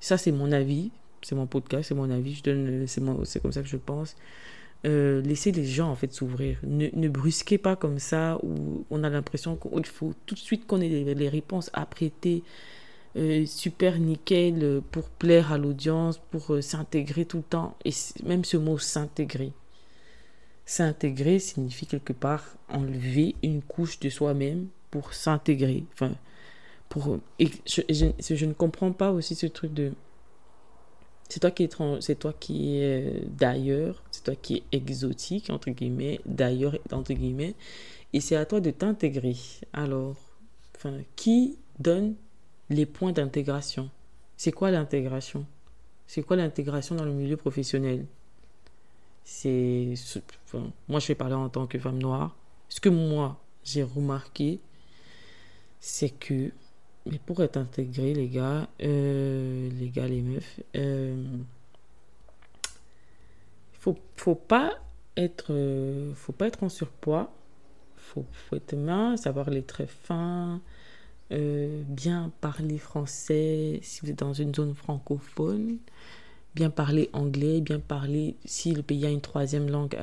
Ça 0.00 0.16
c'est 0.18 0.32
mon 0.32 0.52
avis. 0.52 0.90
c'est 1.22 1.34
mon 1.34 1.46
podcast, 1.46 1.88
c'est 1.88 1.94
mon 1.94 2.10
avis, 2.10 2.34
je 2.34 2.86
c'est 3.24 3.40
comme 3.40 3.52
ça 3.52 3.62
que 3.62 3.68
je 3.68 3.76
pense. 3.76 4.16
Euh, 4.86 5.20
laissez 5.22 5.50
les 5.50 5.64
gens 5.64 5.90
en 5.90 5.96
fait 5.96 6.12
s'ouvrir. 6.12 6.58
Ne, 6.62 7.08
brusquez 7.08 7.58
pas 7.58 7.76
comme 7.76 7.98
ça 7.98 8.38
où 8.42 8.84
on 8.90 9.02
a 9.02 9.10
l'impression 9.10 9.56
qu'il 9.56 9.86
faut 9.86 10.14
tout 10.26 10.34
de 10.34 10.40
suite 10.40 10.66
qu'on 10.66 10.80
ait 10.80 10.88
les, 10.88 11.28
réponses 11.28 11.70
apprêtées, 11.72 12.44
euh, 13.16 13.44
super 13.44 13.98
nickel 13.98 14.80
pour 14.92 15.08
plaire 15.08 15.52
à 15.52 15.58
l'audience, 15.58 16.18
pour 16.30 16.54
euh, 16.54 16.60
s'intégrer 16.60 17.24
tout 17.24 17.38
le 17.38 17.42
temps. 17.42 17.76
Et 17.84 17.90
même 18.24 18.44
ce 18.44 18.56
mot 18.56 18.78
s'intégrer. 18.78 19.52
S'intégrer 20.64 21.38
signifie 21.38 21.86
quelque 21.86 22.12
part 22.12 22.44
enlever 22.68 23.34
une 23.42 23.62
couche 23.62 23.98
de 23.98 24.10
soi-même 24.10 24.68
pour 24.90 25.12
s'intégrer. 25.12 25.84
Enfin, 25.94 26.12
pour, 26.88 27.18
et 27.38 27.50
je, 27.66 28.44
ne 28.46 28.52
comprends 28.52 28.92
pas 28.92 29.10
aussi 29.10 29.34
ce 29.34 29.46
truc 29.46 29.74
de 29.74 29.92
c'est 31.28 31.40
toi 31.40 31.50
qui 31.50 31.64
es 31.64 31.70
c'est 32.00 32.18
toi 32.18 32.32
qui 32.38 32.78
es 32.78 33.22
d'ailleurs, 33.26 34.02
c'est 34.10 34.24
toi 34.24 34.34
qui 34.34 34.56
es 34.56 34.76
exotique 34.76 35.50
entre 35.50 35.70
guillemets, 35.70 36.20
d'ailleurs 36.26 36.76
entre 36.92 37.12
guillemets, 37.12 37.54
et 38.12 38.20
c'est 38.20 38.36
à 38.36 38.46
toi 38.46 38.60
de 38.60 38.70
t'intégrer. 38.70 39.36
Alors, 39.72 40.16
qui 41.16 41.58
donne 41.78 42.14
les 42.70 42.86
points 42.86 43.12
d'intégration? 43.12 43.90
C'est 44.36 44.52
quoi 44.52 44.70
l'intégration? 44.70 45.44
C'est 46.06 46.22
quoi 46.22 46.36
l'intégration 46.36 46.94
dans 46.94 47.04
le 47.04 47.12
milieu 47.12 47.36
professionnel? 47.36 48.06
C'est, 49.24 49.92
enfin, 50.46 50.70
moi 50.88 51.00
je 51.00 51.08
vais 51.08 51.14
parler 51.14 51.34
en 51.34 51.50
tant 51.50 51.66
que 51.66 51.78
femme 51.78 51.98
noire. 51.98 52.34
Ce 52.70 52.80
que 52.80 52.88
moi 52.88 53.38
j'ai 53.64 53.82
remarqué, 53.82 54.60
c'est 55.80 56.08
que 56.08 56.50
mais 57.10 57.18
pour 57.18 57.42
être 57.42 57.56
intégré, 57.56 58.12
les 58.14 58.28
gars, 58.28 58.68
euh, 58.82 59.70
les 59.78 59.88
gars, 59.88 60.06
les 60.06 60.20
meufs, 60.20 60.60
euh, 60.76 61.24
faut, 63.72 63.96
faut 64.16 64.34
pas 64.34 64.74
être, 65.16 65.46
euh, 65.50 66.12
faut 66.14 66.32
pas 66.32 66.46
être 66.46 66.62
en 66.62 66.68
surpoids. 66.68 67.32
Faut, 67.96 68.24
faut 68.32 68.56
être 68.56 68.74
mince, 68.74 69.22
savoir 69.22 69.50
les 69.50 69.62
traits 69.62 69.90
fins, 69.90 70.60
bien 71.30 72.32
parler 72.40 72.78
français 72.78 73.80
si 73.82 74.00
vous 74.00 74.10
êtes 74.10 74.18
dans 74.18 74.32
une 74.32 74.54
zone 74.54 74.74
francophone, 74.74 75.76
bien 76.54 76.70
parler 76.70 77.10
anglais, 77.12 77.60
bien 77.60 77.80
parler, 77.80 78.36
si 78.46 78.72
le 78.72 78.82
pays 78.82 79.04
a 79.04 79.10
une 79.10 79.20
troisième 79.20 79.68
langue, 79.68 79.94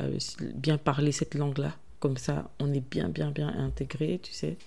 bien 0.54 0.78
parler 0.78 1.12
cette 1.12 1.34
langue-là. 1.34 1.76
Comme 2.00 2.18
ça, 2.18 2.52
on 2.60 2.72
est 2.74 2.84
bien, 2.92 3.10
bien, 3.10 3.32
bien 3.32 3.48
intégré, 3.48 4.20
tu 4.22 4.34
sais. 4.34 4.58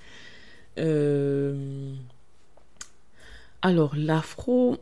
Alors 3.62 3.96
l'afro, 3.96 4.78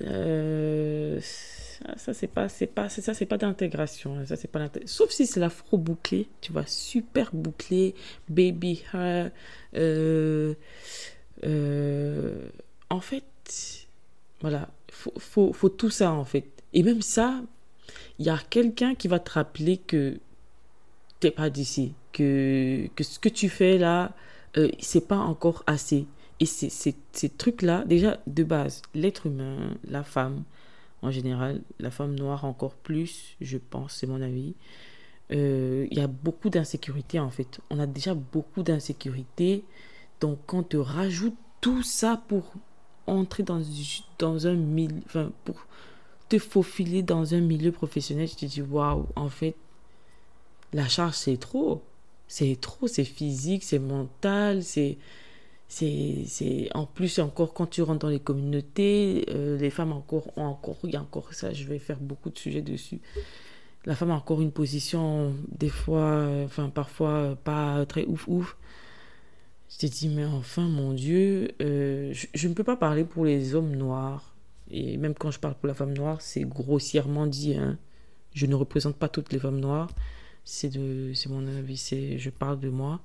euh, 0.00 1.20
ça, 1.96 2.14
c'est 2.14 2.28
pas, 2.28 2.48
c'est 2.48 2.68
pas, 2.68 2.88
ça 2.88 3.14
c'est 3.14 3.26
pas 3.26 3.38
d'intégration, 3.38 4.24
ça 4.26 4.36
c'est 4.36 4.48
pas 4.48 4.68
sauf 4.86 5.10
si 5.10 5.26
c'est 5.26 5.40
l'afro 5.40 5.76
bouclé, 5.76 6.28
tu 6.40 6.52
vois, 6.52 6.66
super 6.66 7.30
bouclé, 7.32 7.94
baby 8.28 8.84
hair. 8.92 9.32
Euh, 9.74 10.54
euh, 11.44 12.48
en 12.90 13.00
fait, 13.00 13.24
voilà, 14.40 14.68
faut, 14.90 15.14
faut, 15.18 15.52
faut 15.52 15.68
tout 15.68 15.90
ça 15.90 16.12
en 16.12 16.24
fait. 16.24 16.46
Et 16.74 16.84
même 16.84 17.02
ça, 17.02 17.40
il 18.20 18.26
y 18.26 18.30
a 18.30 18.38
quelqu'un 18.50 18.94
qui 18.94 19.08
va 19.08 19.18
te 19.18 19.32
rappeler 19.32 19.78
que 19.78 20.20
t'es 21.18 21.32
pas 21.32 21.50
d'ici, 21.50 21.94
que, 22.12 22.86
que 22.94 23.02
ce 23.02 23.18
que 23.18 23.28
tu 23.28 23.48
fais 23.48 23.78
là, 23.78 24.12
c'est 24.78 25.08
pas 25.08 25.18
encore 25.18 25.64
assez. 25.66 26.06
Et 26.42 26.46
ces, 26.46 27.28
trucs-là, 27.38 27.84
déjà 27.84 28.18
de 28.26 28.42
base, 28.42 28.82
l'être 28.96 29.26
humain, 29.26 29.76
la 29.88 30.02
femme, 30.02 30.42
en 31.00 31.12
général, 31.12 31.60
la 31.78 31.92
femme 31.92 32.16
noire 32.16 32.44
encore 32.44 32.74
plus, 32.74 33.36
je 33.40 33.58
pense, 33.58 33.92
c'est 33.94 34.08
mon 34.08 34.20
avis, 34.20 34.56
euh, 35.30 35.86
il 35.88 35.96
y 35.96 36.00
a 36.00 36.08
beaucoup 36.08 36.50
d'insécurité 36.50 37.20
en 37.20 37.30
fait. 37.30 37.60
On 37.70 37.78
a 37.78 37.86
déjà 37.86 38.14
beaucoup 38.14 38.64
d'insécurité. 38.64 39.62
Donc 40.20 40.40
quand 40.46 40.58
on 40.58 40.62
te 40.64 40.76
rajoute 40.78 41.36
tout 41.60 41.84
ça 41.84 42.20
pour 42.26 42.54
entrer 43.06 43.44
dans, 43.44 43.62
dans 44.18 44.48
un 44.48 44.54
milieu, 44.54 45.30
pour 45.44 45.64
te 46.28 46.40
faufiler 46.40 47.04
dans 47.04 47.34
un 47.34 47.40
milieu 47.40 47.70
professionnel, 47.70 48.26
je 48.26 48.34
te 48.34 48.46
dis 48.46 48.62
waouh, 48.62 49.06
en 49.14 49.28
fait, 49.28 49.54
la 50.72 50.88
charge 50.88 51.14
c'est 51.14 51.36
trop. 51.36 51.84
C'est 52.26 52.60
trop, 52.60 52.88
c'est 52.88 53.04
physique, 53.04 53.62
c'est 53.62 53.78
mental, 53.78 54.64
c'est 54.64 54.98
c'est 55.72 56.68
en 56.74 56.84
plus 56.84 57.18
encore 57.18 57.54
quand 57.54 57.66
tu 57.66 57.80
rentres 57.80 58.00
dans 58.00 58.08
les 58.10 58.20
communautés 58.20 59.24
euh, 59.30 59.56
les 59.56 59.70
femmes 59.70 59.92
encore 59.92 60.26
ont 60.36 60.44
encore 60.44 60.76
il 60.84 60.90
y 60.90 60.96
a 60.96 61.00
encore 61.00 61.32
ça 61.32 61.52
je 61.52 61.64
vais 61.64 61.78
faire 61.78 61.98
beaucoup 61.98 62.28
de 62.28 62.38
sujets 62.38 62.60
dessus. 62.60 63.00
La 63.86 63.96
femme 63.96 64.10
a 64.10 64.14
encore 64.14 64.42
une 64.42 64.52
position 64.52 65.34
des 65.48 65.70
fois 65.70 66.00
euh, 66.00 66.44
enfin 66.44 66.68
parfois 66.68 67.38
pas 67.42 67.86
très 67.86 68.04
ouf 68.04 68.28
ouf. 68.28 68.58
Je 69.70 69.78
t'ai 69.78 69.88
dit 69.88 70.08
mais 70.10 70.26
enfin 70.26 70.68
mon 70.68 70.92
dieu 70.92 71.52
euh, 71.62 72.12
je, 72.12 72.48
ne 72.48 72.52
peux 72.52 72.64
pas 72.64 72.76
parler 72.76 73.04
pour 73.04 73.24
les 73.24 73.54
hommes 73.54 73.74
noirs. 73.74 74.34
Et 74.70 74.98
même 74.98 75.14
quand 75.14 75.30
je 75.30 75.38
parle 75.38 75.54
pour 75.54 75.68
la 75.68 75.74
femme 75.74 75.94
noire 75.94 76.20
c'est 76.20 76.44
grossièrement 76.44 77.26
dit 77.26 77.54
hein. 77.54 77.78
je 78.34 78.44
ne 78.44 78.54
représente 78.54 78.96
pas 78.96 79.08
toutes 79.08 79.32
les 79.32 79.38
femmes 79.38 79.60
noires. 79.60 79.90
C'est 80.44 80.68
de 80.68 81.12
c'est 81.14 81.30
mon 81.30 81.46
avis 81.46 81.78
c'est 81.78 82.18
je 82.18 82.28
parle 82.28 82.60
de 82.60 82.68
moi 82.68 83.00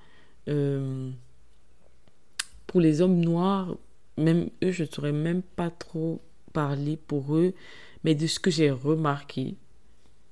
pour 2.67 2.81
les 2.81 3.01
hommes 3.01 3.19
noirs, 3.19 3.77
même 4.17 4.49
eux, 4.63 4.71
je 4.71 4.83
ne 4.83 4.87
saurais 4.87 5.11
même 5.11 5.41
pas 5.41 5.69
trop 5.69 6.21
parler 6.53 6.97
pour 6.97 7.35
eux. 7.35 7.53
Mais 8.03 8.15
de 8.15 8.27
ce 8.27 8.39
que 8.39 8.51
j'ai 8.51 8.71
remarqué, 8.71 9.55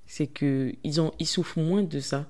c'est 0.05 0.27
qu'ils 0.27 0.77
ils 0.83 1.27
souffrent 1.27 1.59
moins 1.59 1.83
de 1.83 1.99
ça. 1.99 2.27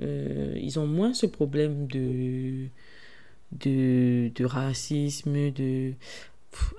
Euh, 0.00 0.54
ils 0.60 0.78
ont 0.78 0.86
moins 0.86 1.14
ce 1.14 1.26
problème 1.26 1.86
de, 1.86 2.68
de, 3.52 4.30
de 4.34 4.44
racisme, 4.44 5.50
de... 5.50 5.94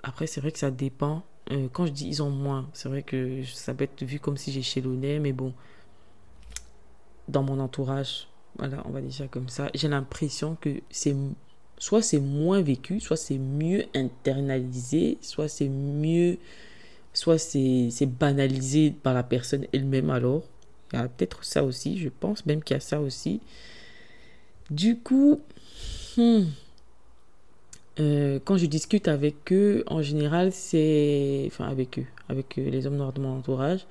Après, 0.04 0.28
c'est 0.28 0.42
vrai 0.42 0.52
que 0.52 0.60
ça 0.60 0.72
dépend. 0.72 1.24
Euh, 1.52 1.68
quand 1.72 1.86
je 1.86 1.92
dis 1.92 2.08
ils 2.08 2.22
ont 2.22 2.30
moins, 2.30 2.70
c'est 2.74 2.90
vrai 2.90 3.02
que 3.04 3.44
ça 3.44 3.74
peut 3.74 3.86
être 3.86 4.04
vu 4.04 4.20
comme 4.20 4.38
si 4.38 4.52
j'échelonnais, 4.52 5.20
mais 5.20 5.34
bon, 5.34 5.54
dans 7.28 7.44
mon 7.44 7.60
entourage, 7.60 8.28
voilà, 8.58 8.84
on 8.86 8.92
va 8.92 9.02
dire 9.02 9.14
ça 9.14 9.28
comme 9.28 9.50
ça, 9.50 9.70
j'ai 9.74 9.88
l'impression 9.88 10.56
que 10.56 10.82
c'est 10.90 11.16
soit 11.80 12.02
c'est 12.02 12.20
moins 12.20 12.62
vécu, 12.62 13.00
soit 13.00 13.18
c'est 13.18 13.38
mieux 13.38 13.86
internalisé, 13.96 15.18
soit 15.22 15.48
c'est 15.48 15.70
mieux, 15.70 16.38
soit 17.14 17.40
c'est 17.40 18.06
banalisé 18.06 18.92
par 18.92 19.14
la 19.14 19.24
personne 19.24 19.66
elle-même 19.74 20.10
alors. 20.10 20.44
Il 20.92 21.00
y 21.00 21.02
a 21.02 21.08
peut-être 21.08 21.44
ça 21.44 21.64
aussi, 21.64 21.98
je 21.98 22.10
pense 22.10 22.46
même 22.46 22.62
qu'il 22.64 22.76
y 22.76 22.78
a 22.78 22.82
ça 22.82 23.00
aussi. 23.00 23.40
Du 24.70 24.98
coup, 24.98 25.40
hmm, 26.18 26.44
euh, 28.00 28.40
quand 28.44 28.58
je 28.58 28.66
discute 28.66 29.08
avec 29.08 29.52
eux, 29.52 29.84
en 29.88 30.02
général, 30.02 30.52
c'est... 30.52 31.44
Enfin, 31.48 31.68
avec 31.68 32.00
eux, 32.00 32.06
avec 32.28 32.56
les 32.56 32.88
hommes 32.88 32.98
noirs 32.98 33.14
de 33.14 33.22
mon 33.22 33.38
entourage, 33.38 33.86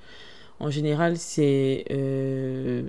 en 0.59 0.69
général, 0.69 1.17
c'est... 1.17 1.85
Euh, 1.91 2.83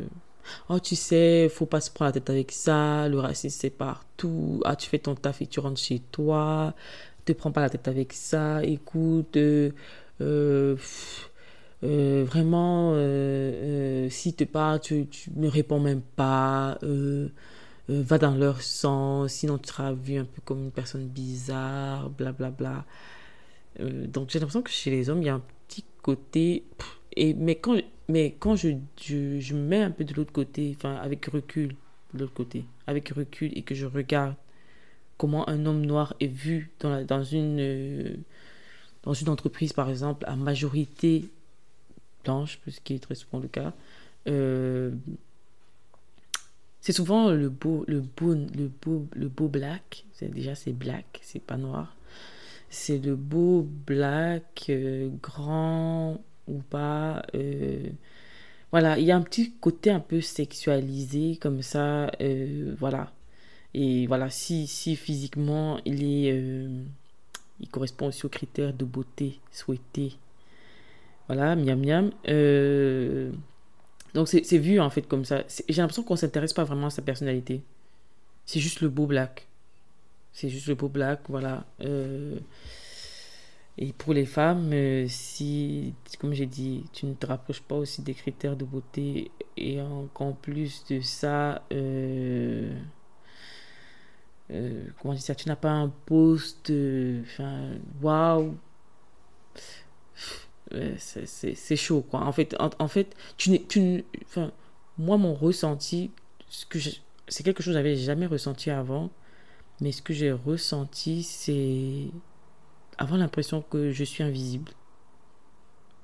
Oh, 0.69 0.79
tu 0.81 0.97
sais, 0.97 1.49
faut 1.49 1.67
pas 1.67 1.81
se 1.81 1.91
prendre 1.91 2.09
la 2.09 2.13
tête 2.13 2.31
avec 2.31 2.53
ça, 2.53 3.09
le 3.09 3.19
racisme 3.19 3.59
c'est 3.61 3.71
partout. 3.71 4.61
Ah, 4.65 4.77
tu 4.77 4.89
fais 4.89 4.99
ton 4.99 5.15
taf 5.15 5.43
et 5.43 5.47
tu 5.47 5.61
rentres 5.61 5.81
chez 5.81 6.01
toi, 6.13 6.75
te 7.25 7.33
prends 7.33 7.53
pas 7.53 7.63
la 7.63 7.71
tête 7.71 7.89
avec 7.89 8.13
ça. 8.13 8.65
Écoute, 8.65 9.37
euh, 9.37 9.71
euh, 10.21 10.77
euh, 11.85 12.25
vraiment, 12.27 12.95
si 14.11 14.35
te 14.35 14.45
parles, 14.45 14.81
tu, 14.81 15.07
ne 15.35 15.49
réponds 15.49 15.81
même 15.81 16.03
pas. 16.03 16.79
va 17.89 18.19
dans 18.19 18.35
leur 18.35 18.63
sens, 18.63 19.33
sinon 19.33 19.59
tu 19.59 19.69
seras 19.69 19.93
vu 19.93 20.17
un 20.19 20.25
peu 20.25 20.41
comme 20.45 20.65
une 20.65 20.71
personne 20.71 21.07
bizarre, 21.07 22.11
blablabla. 22.11 22.85
Bla, 23.79 23.85
bla. 23.87 24.07
donc 24.07 24.31
j'ai 24.31 24.39
l'impression 24.39 24.63
que 24.63 24.71
chez 24.71 24.91
les 24.91 25.11
hommes, 25.11 25.23
il 25.23 25.27
y 25.27 25.31
a 25.31 25.35
un 25.35 25.43
petit 25.69 25.85
côté. 26.03 26.65
Et, 27.17 27.35
mais 27.35 27.57
quand 27.57 27.81
mais 28.09 28.35
quand 28.39 28.57
je, 28.57 28.71
je, 29.01 29.39
je 29.39 29.55
me 29.55 29.61
mets 29.61 29.83
un 29.83 29.91
peu 29.91 30.05
de 30.05 30.15
l'autre 30.15 30.33
côté, 30.33 30.75
enfin 30.77 30.97
avec 30.97 31.27
recul, 31.27 31.77
de 32.15 32.21
l'autre 32.21 32.35
côté, 32.35 32.65
avec 32.87 33.11
recul 33.11 33.57
et 33.57 33.63
que 33.63 33.75
je 33.75 33.87
regarde 33.87 34.35
comment 35.17 35.49
un 35.49 35.67
homme 35.67 35.85
noir 35.85 36.15
est 36.19 36.27
vu 36.27 36.71
dans, 36.81 36.91
la, 36.91 37.05
dans, 37.05 37.23
une, 37.23 37.61
euh, 37.61 38.17
dans 39.03 39.13
une 39.13 39.29
entreprise, 39.29 39.73
par 39.73 39.91
exemple, 39.91 40.25
à 40.27 40.35
majorité 40.35 41.29
blanche, 42.25 42.59
ce 42.67 42.81
qui 42.81 42.95
est 42.95 42.99
très 42.99 43.15
souvent 43.15 43.39
le 43.39 43.49
cas, 43.49 43.73
euh, 44.29 44.91
c'est 46.81 46.93
souvent 46.93 47.31
le 47.31 47.49
beau, 47.49 47.85
le 47.87 48.01
beau, 48.01 48.35
le 48.35 48.69
beau, 48.83 49.07
le 49.13 49.29
beau 49.29 49.49
black. 49.49 50.07
Déjà, 50.23 50.55
c'est 50.55 50.73
black, 50.73 51.21
c'est 51.23 51.43
pas 51.43 51.57
noir. 51.57 51.95
C'est 52.71 52.99
le 52.99 53.17
beau 53.17 53.69
black, 53.87 54.67
euh, 54.71 55.11
grand, 55.23 56.19
ou 56.51 56.63
pas. 56.71 57.23
Euh, 57.35 57.89
voilà, 58.71 58.99
il 58.99 59.05
y 59.05 59.13
a 59.13 59.17
un 59.17 59.23
petit 59.23 59.53
côté 59.61 59.91
un 59.91 60.01
peu 60.01 60.21
sexualisé 60.21 61.37
comme 61.41 61.63
ça. 61.63 62.11
Euh, 62.21 62.75
voilà. 62.79 63.13
Et 63.75 64.07
voilà, 64.07 64.31
si, 64.31 64.67
si 64.67 64.97
physiquement 64.97 65.81
il 65.85 66.03
est. 66.05 66.33
Euh, 66.33 66.83
il 67.61 67.69
correspond 67.69 68.09
aussi 68.09 68.25
aux 68.25 68.31
critères 68.31 68.73
de 68.73 68.85
beauté 68.85 69.39
souhaités. 69.53 70.15
Voilà, 71.29 71.57
miam 71.57 71.79
miam. 71.85 72.11
Donc 74.15 74.29
c'est 74.29 74.59
vu 74.59 74.81
en 74.81 74.91
fait 74.91 75.03
comme 75.03 75.25
ça. 75.25 75.45
J'ai 75.69 75.81
l'impression 75.81 76.03
qu'on 76.03 76.17
s'intéresse 76.17 76.55
pas 76.55 76.65
vraiment 76.65 76.87
à 76.87 76.91
sa 76.91 77.03
personnalité. 77.03 77.63
C'est 78.47 78.61
juste 78.61 78.81
le 78.81 78.89
beau 78.89 79.07
black. 79.07 79.47
C'est 80.33 80.49
juste 80.49 80.67
le 80.69 80.75
beau 80.75 80.89
black, 80.89 81.21
voilà. 81.29 81.65
Et 83.81 83.95
pour 83.95 84.13
les 84.13 84.27
femmes, 84.27 84.73
euh, 84.75 85.07
si, 85.09 85.95
comme 86.19 86.35
j'ai 86.35 86.47
dit, 86.47 86.85
tu 86.93 87.07
ne 87.07 87.15
te 87.15 87.27
rapproches 87.27 87.63
pas 87.63 87.77
aussi 87.77 88.03
des 88.03 88.13
critères 88.13 88.55
de 88.55 88.67
beauté 88.67 89.31
et 89.57 89.79
qu'en 90.13 90.33
plus 90.33 90.85
de 90.91 91.01
ça, 91.01 91.63
euh, 91.73 92.75
comment 95.01 95.15
dire 95.15 95.23
ça, 95.23 95.35
tu 95.35 95.49
n'as 95.49 95.57
pas 95.57 95.71
un 95.71 95.89
poste, 95.89 96.71
enfin, 97.23 97.71
waouh, 98.03 98.55
c'est 100.99 101.77
chaud, 101.77 102.03
quoi. 102.03 102.21
En 102.21 102.33
fait, 102.33 102.55
en, 102.59 102.89
fait 102.89 103.17
tu, 103.39 103.67
tu, 103.67 104.05
enfin, 104.25 104.53
moi, 104.99 105.17
mon 105.17 105.35
ressenti, 105.35 106.11
que 106.69 106.79
c'est 107.29 107.43
quelque 107.43 107.63
chose 107.63 107.73
que 107.73 107.79
j'avais 107.79 107.97
jamais 107.97 108.27
ressenti 108.27 108.71
avant, 108.71 109.11
mais 109.81 109.93
ce 109.93 110.03
que 110.03 110.13
j'ai 110.13 110.33
ressenti, 110.33 111.23
c'est 111.23 112.09
avoir 113.01 113.19
l'impression 113.19 113.63
que 113.63 113.91
je 113.91 114.05
suis 114.05 114.23
invisible. 114.23 114.71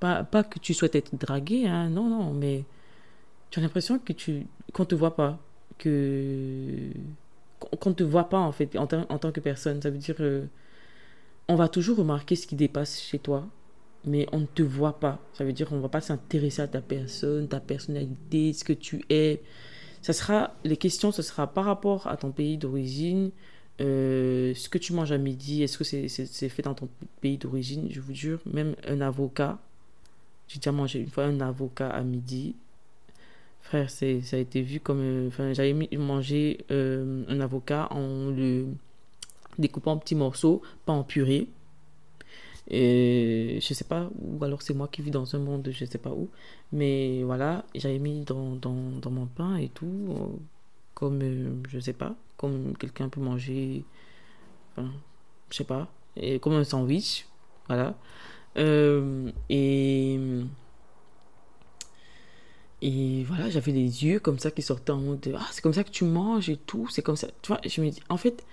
Pas, 0.01 0.25
pas 0.25 0.43
que 0.43 0.59
tu 0.59 0.75
souhaites 0.75 0.97
être 0.97 1.15
dragué, 1.15 1.67
hein, 1.67 1.89
non, 1.89 2.09
non, 2.09 2.33
mais 2.33 2.65
tu 3.51 3.61
as 3.61 3.63
l'impression 3.63 3.99
que 3.99 4.13
tu 4.13 4.47
qu'on 4.73 4.85
te 4.85 4.95
voit 4.95 5.15
pas, 5.15 5.39
que 5.79 6.91
qu'on 7.81 7.93
te 7.93 8.03
voit 8.03 8.29
pas 8.29 8.39
en 8.39 8.53
fait 8.53 8.77
en, 8.77 8.85
en 8.85 9.19
tant 9.19 9.33
que 9.33 9.41
personne. 9.41 9.81
Ça 9.81 9.91
veut 9.91 9.99
dire 9.99 10.17
euh, 10.21 10.47
on 11.49 11.55
va 11.55 11.69
toujours 11.69 11.99
remarquer 11.99 12.35
ce 12.37 12.47
qui 12.47 12.57
dépasse 12.57 13.01
chez 13.01 13.19
toi, 13.19 13.47
mais 14.05 14.27
on 14.33 14.41
ne 14.41 14.47
te 14.47 14.63
voit 14.63 14.99
pas. 14.99 15.21
Ça 15.35 15.45
veut 15.45 15.53
dire 15.53 15.69
qu'on 15.69 15.77
ne 15.77 15.83
va 15.83 15.89
pas 15.89 16.01
s'intéresser 16.01 16.63
à 16.63 16.69
ta 16.69 16.81
personne, 16.81 17.49
ta 17.49 17.61
personnalité, 17.61 18.53
ce 18.53 18.65
que 18.65 18.73
tu 18.73 19.05
es. 19.11 19.43
Ça 20.03 20.13
sera, 20.13 20.55
les 20.65 20.77
questions, 20.77 21.13
ce 21.13 21.23
sera 21.23 21.47
par 21.47 21.65
rapport 21.65 22.07
à 22.07 22.17
ton 22.17 22.31
pays 22.31 22.59
d'origine, 22.59 23.31
euh, 23.81 24.55
ce 24.55 24.69
que 24.69 24.79
tu 24.79 24.93
manges 24.93 25.13
à 25.13 25.19
midi, 25.19 25.63
est-ce 25.63 25.79
que 25.79 25.85
c'est 25.85 26.49
fait 26.49 26.63
dans 26.63 26.75
ton 26.75 26.89
pays 27.21 27.37
d'origine 27.37 27.89
Je 27.91 28.01
vous 28.01 28.15
jure, 28.15 28.41
même 28.47 28.75
un 28.87 29.01
avocat, 29.01 29.59
j'ai 30.49 30.59
déjà 30.59 30.73
mangé 30.73 31.01
une 31.01 31.11
fois 31.11 31.25
un 31.25 31.41
avocat 31.41 31.91
à 31.91 32.03
midi. 32.03 32.55
Frère, 33.63 33.91
ça 33.91 34.07
a 34.07 34.39
été 34.39 34.63
vu 34.63 34.81
comme. 34.81 35.01
Euh, 35.01 35.29
enfin, 35.29 35.53
j'avais 35.53 35.75
mangé 35.97 36.65
euh, 36.71 37.25
un 37.29 37.41
avocat 37.41 37.89
en 37.91 38.31
le 38.31 38.67
découpant 39.59 39.93
en 39.93 39.99
petits 39.99 40.15
morceaux, 40.15 40.63
pas 40.85 40.93
en 40.93 41.03
purée. 41.03 41.49
Et 42.69 43.59
je 43.61 43.75
sais 43.75 43.85
pas, 43.85 44.11
ou 44.21 44.43
alors 44.45 44.63
c'est 44.63 44.75
moi 44.75 44.89
qui 44.89 45.03
vis 45.03 45.11
dans 45.11 45.37
un 45.37 45.39
monde, 45.39 45.69
je 45.71 45.85
sais 45.85 45.99
pas 45.99 46.11
où. 46.11 46.29
Mais 46.73 47.23
voilà, 47.23 47.65
j'avais 47.75 47.99
mis 47.99 48.23
dans, 48.25 48.57
dans, 48.57 48.75
dans, 49.01 49.11
mon 49.11 49.27
pain 49.27 49.57
et 49.57 49.69
tout, 49.69 50.41
comme, 50.97 51.21
euh, 51.23 51.55
je 51.69 51.79
sais 51.79 51.93
pas, 51.93 52.17
comme 52.39 52.77
quelqu'un 52.79 53.11
peut 53.11 53.21
manger, 53.21 53.85
enfin, 54.73 54.91
je 55.51 55.59
sais 55.59 55.65
pas, 55.65 55.89
et 56.17 56.41
comme 56.41 56.55
un 56.55 56.65
sandwich, 56.65 57.29
voilà. 57.69 57.95
Euh, 58.59 59.31
et. 59.51 60.19
Et 62.83 63.25
voilà, 63.25 63.49
j'avais 63.51 63.73
les 63.73 64.05
yeux 64.05 64.21
comme 64.21 64.39
ça 64.39 64.51
qui 64.51 64.63
sortaient 64.63 64.93
en 64.93 64.99
mode 65.01 65.35
Ah, 65.37 65.47
c'est 65.51 65.63
comme 65.63 65.73
ça 65.73 65.83
que 65.83 65.91
tu 65.91 66.05
manges 66.05 66.51
et 66.51 66.57
tout, 66.57 66.89
c'est 66.89 67.03
comme 67.03 67.17
ça. 67.17 67.29
Tu 67.43 67.49
vois, 67.49 67.61
je 67.67 67.81
me 67.81 67.91
dis, 67.91 68.01
en 68.09 68.17
fait, 68.17 68.45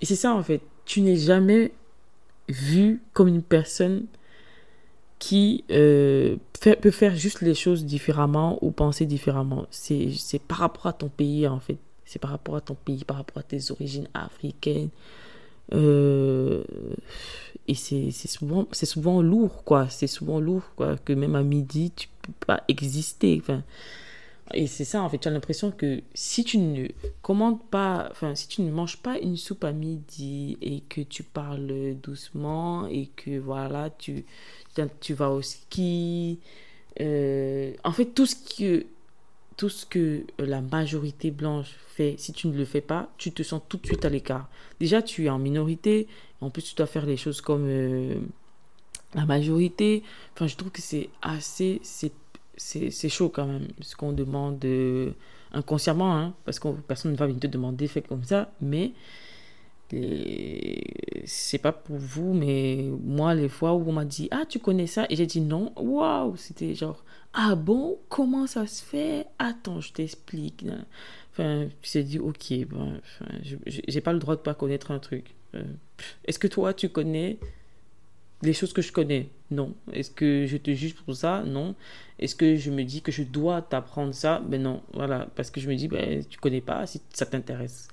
et 0.00 0.06
c'est 0.06 0.16
ça 0.16 0.34
en 0.34 0.42
fait, 0.42 0.62
tu 0.84 1.00
n'es 1.02 1.16
jamais 1.16 1.72
vu 2.48 3.00
comme 3.12 3.28
une 3.28 3.42
personne 3.42 4.06
qui 5.18 5.64
euh, 5.70 6.36
peut 6.60 6.90
faire 6.90 7.14
juste 7.14 7.42
les 7.42 7.54
choses 7.54 7.84
différemment 7.84 8.58
ou 8.60 8.72
penser 8.72 9.06
différemment. 9.06 9.66
C'est 9.70 10.10
par 10.48 10.58
rapport 10.58 10.86
à 10.86 10.92
ton 10.92 11.08
pays, 11.08 11.46
en 11.46 11.60
fait. 11.60 11.78
C'est 12.04 12.18
par 12.18 12.30
rapport 12.30 12.56
à 12.56 12.60
ton 12.60 12.74
pays, 12.74 13.04
par 13.04 13.16
rapport 13.16 13.38
à 13.38 13.42
tes 13.42 13.70
origines 13.70 14.08
africaines. 14.14 14.90
Euh, 15.72 16.62
et 17.68 17.74
c'est 17.74 18.10
souvent, 18.10 18.66
souvent 18.72 19.22
lourd, 19.22 19.64
quoi. 19.64 19.88
C'est 19.88 20.06
souvent 20.06 20.40
lourd, 20.40 20.64
quoi. 20.76 20.96
Que 20.96 21.12
même 21.12 21.36
à 21.36 21.42
midi, 21.42 21.92
tu 21.94 22.08
peux 22.22 22.32
pas 22.46 22.62
exister. 22.68 23.38
Enfin, 23.40 23.62
et 24.54 24.66
c'est 24.66 24.84
ça, 24.84 25.02
en 25.02 25.08
fait, 25.08 25.18
tu 25.18 25.28
as 25.28 25.30
l'impression 25.30 25.70
que 25.70 26.02
si 26.14 26.44
tu 26.44 26.58
ne 26.58 26.88
commandes 27.22 27.62
pas, 27.70 28.08
enfin, 28.10 28.34
si 28.34 28.48
tu 28.48 28.62
ne 28.62 28.70
manges 28.70 28.98
pas 28.98 29.18
une 29.18 29.36
soupe 29.36 29.64
à 29.64 29.72
midi 29.72 30.58
et 30.60 30.80
que 30.80 31.00
tu 31.00 31.22
parles 31.22 31.94
doucement 32.02 32.86
et 32.86 33.06
que 33.16 33.38
voilà, 33.38 33.90
tu, 33.90 34.24
tu 35.00 35.14
vas 35.14 35.30
au 35.30 35.40
ski, 35.40 36.38
euh, 37.00 37.72
en 37.84 37.92
fait, 37.92 38.06
tout 38.06 38.26
ce, 38.26 38.34
que, 38.34 38.84
tout 39.56 39.68
ce 39.68 39.86
que 39.86 40.24
la 40.38 40.60
majorité 40.60 41.30
blanche 41.30 41.74
fait, 41.88 42.14
si 42.18 42.32
tu 42.32 42.48
ne 42.48 42.56
le 42.56 42.64
fais 42.64 42.80
pas, 42.80 43.08
tu 43.18 43.32
te 43.32 43.42
sens 43.42 43.60
tout 43.68 43.76
de 43.76 43.86
suite 43.86 44.04
à 44.04 44.08
l'écart. 44.08 44.48
Déjà, 44.80 45.02
tu 45.02 45.26
es 45.26 45.30
en 45.30 45.38
minorité, 45.38 46.08
en 46.40 46.50
plus, 46.50 46.62
tu 46.62 46.74
dois 46.74 46.86
faire 46.86 47.06
les 47.06 47.16
choses 47.16 47.40
comme 47.40 47.66
euh, 47.66 48.14
la 49.14 49.26
majorité. 49.26 50.02
Enfin, 50.34 50.46
je 50.46 50.56
trouve 50.56 50.70
que 50.70 50.82
c'est 50.82 51.08
assez, 51.22 51.80
c'est 51.82 52.12
c'est 52.56 53.08
chaud 53.08 53.28
quand 53.28 53.46
même, 53.46 53.68
ce 53.80 53.96
qu'on 53.96 54.12
demande 54.12 54.64
euh, 54.64 55.10
inconsciemment, 55.52 56.16
hein, 56.16 56.34
parce 56.44 56.58
que 56.58 56.68
personne 56.86 57.12
ne 57.12 57.16
va 57.16 57.26
venir 57.26 57.40
te 57.40 57.46
demander 57.46 57.88
fait 57.88 58.02
comme 58.02 58.24
ça, 58.24 58.52
mais 58.60 58.92
c'est 61.24 61.58
pas 61.58 61.72
pour 61.72 61.96
vous, 61.96 62.32
mais 62.32 62.88
moi, 63.02 63.34
les 63.34 63.48
fois 63.48 63.74
où 63.74 63.88
on 63.88 63.92
m'a 63.92 64.04
dit 64.04 64.28
Ah, 64.30 64.44
tu 64.48 64.58
connais 64.58 64.86
ça 64.86 65.06
Et 65.10 65.16
j'ai 65.16 65.26
dit 65.26 65.40
non, 65.40 65.72
waouh 65.76 66.36
C'était 66.36 66.74
genre 66.74 67.04
Ah 67.34 67.54
bon 67.54 67.98
Comment 68.08 68.46
ça 68.46 68.66
se 68.66 68.82
fait? 68.82 69.26
Attends, 69.38 69.80
je 69.80 69.92
t'explique. 69.92 70.64
Enfin, 71.32 71.68
j'ai 71.82 72.02
dit 72.04 72.18
Ok, 72.18 72.52
bon, 72.68 72.94
enfin, 72.98 73.32
j'ai 73.66 74.00
pas 74.00 74.12
le 74.12 74.18
droit 74.18 74.36
de 74.36 74.40
pas 74.40 74.54
connaître 74.54 74.90
un 74.90 74.98
truc. 74.98 75.34
Euh, 75.54 75.62
est-ce 76.24 76.38
que 76.38 76.48
toi, 76.48 76.72
tu 76.72 76.88
connais 76.88 77.38
les 78.42 78.54
choses 78.54 78.72
que 78.72 78.82
je 78.82 78.92
connais? 78.92 79.28
Non. 79.50 79.74
Est-ce 79.92 80.10
que 80.10 80.46
je 80.46 80.56
te 80.56 80.72
juge 80.72 80.94
pour 80.94 81.14
ça? 81.14 81.42
Non. 81.46 81.74
Est-ce 82.18 82.34
que 82.34 82.56
je 82.56 82.70
me 82.70 82.82
dis 82.84 83.02
que 83.02 83.12
je 83.12 83.22
dois 83.22 83.60
t'apprendre 83.60 84.14
ça? 84.14 84.40
Ben 84.40 84.62
non. 84.62 84.82
Voilà. 84.94 85.28
Parce 85.36 85.50
que 85.50 85.60
je 85.60 85.68
me 85.68 85.74
dis, 85.74 85.88
ben, 85.88 86.24
tu 86.24 86.38
connais 86.38 86.62
pas, 86.62 86.86
si 86.86 87.02
ça 87.12 87.26
t'intéresse. 87.26 87.88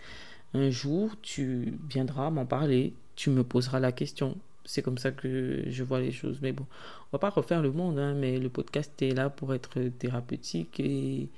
Un 0.54 0.70
jour, 0.70 1.12
tu 1.22 1.78
viendras 1.90 2.30
m'en 2.30 2.46
parler, 2.46 2.94
tu 3.16 3.30
me 3.30 3.44
poseras 3.44 3.80
la 3.80 3.92
question. 3.92 4.38
C'est 4.66 4.82
comme 4.82 4.98
ça 4.98 5.12
que 5.12 5.64
je 5.68 5.84
vois 5.84 6.00
les 6.00 6.12
choses. 6.12 6.40
Mais 6.42 6.52
bon, 6.52 6.66
on 7.08 7.18
va 7.18 7.20
pas 7.20 7.30
refaire 7.30 7.62
le 7.62 7.72
monde, 7.72 8.00
hein, 8.00 8.14
mais 8.16 8.40
le 8.40 8.50
podcast 8.50 9.02
est 9.02 9.12
là 9.12 9.30
pour 9.30 9.54
être 9.54 9.80
thérapeutique 10.00 10.80
et, 10.80 11.30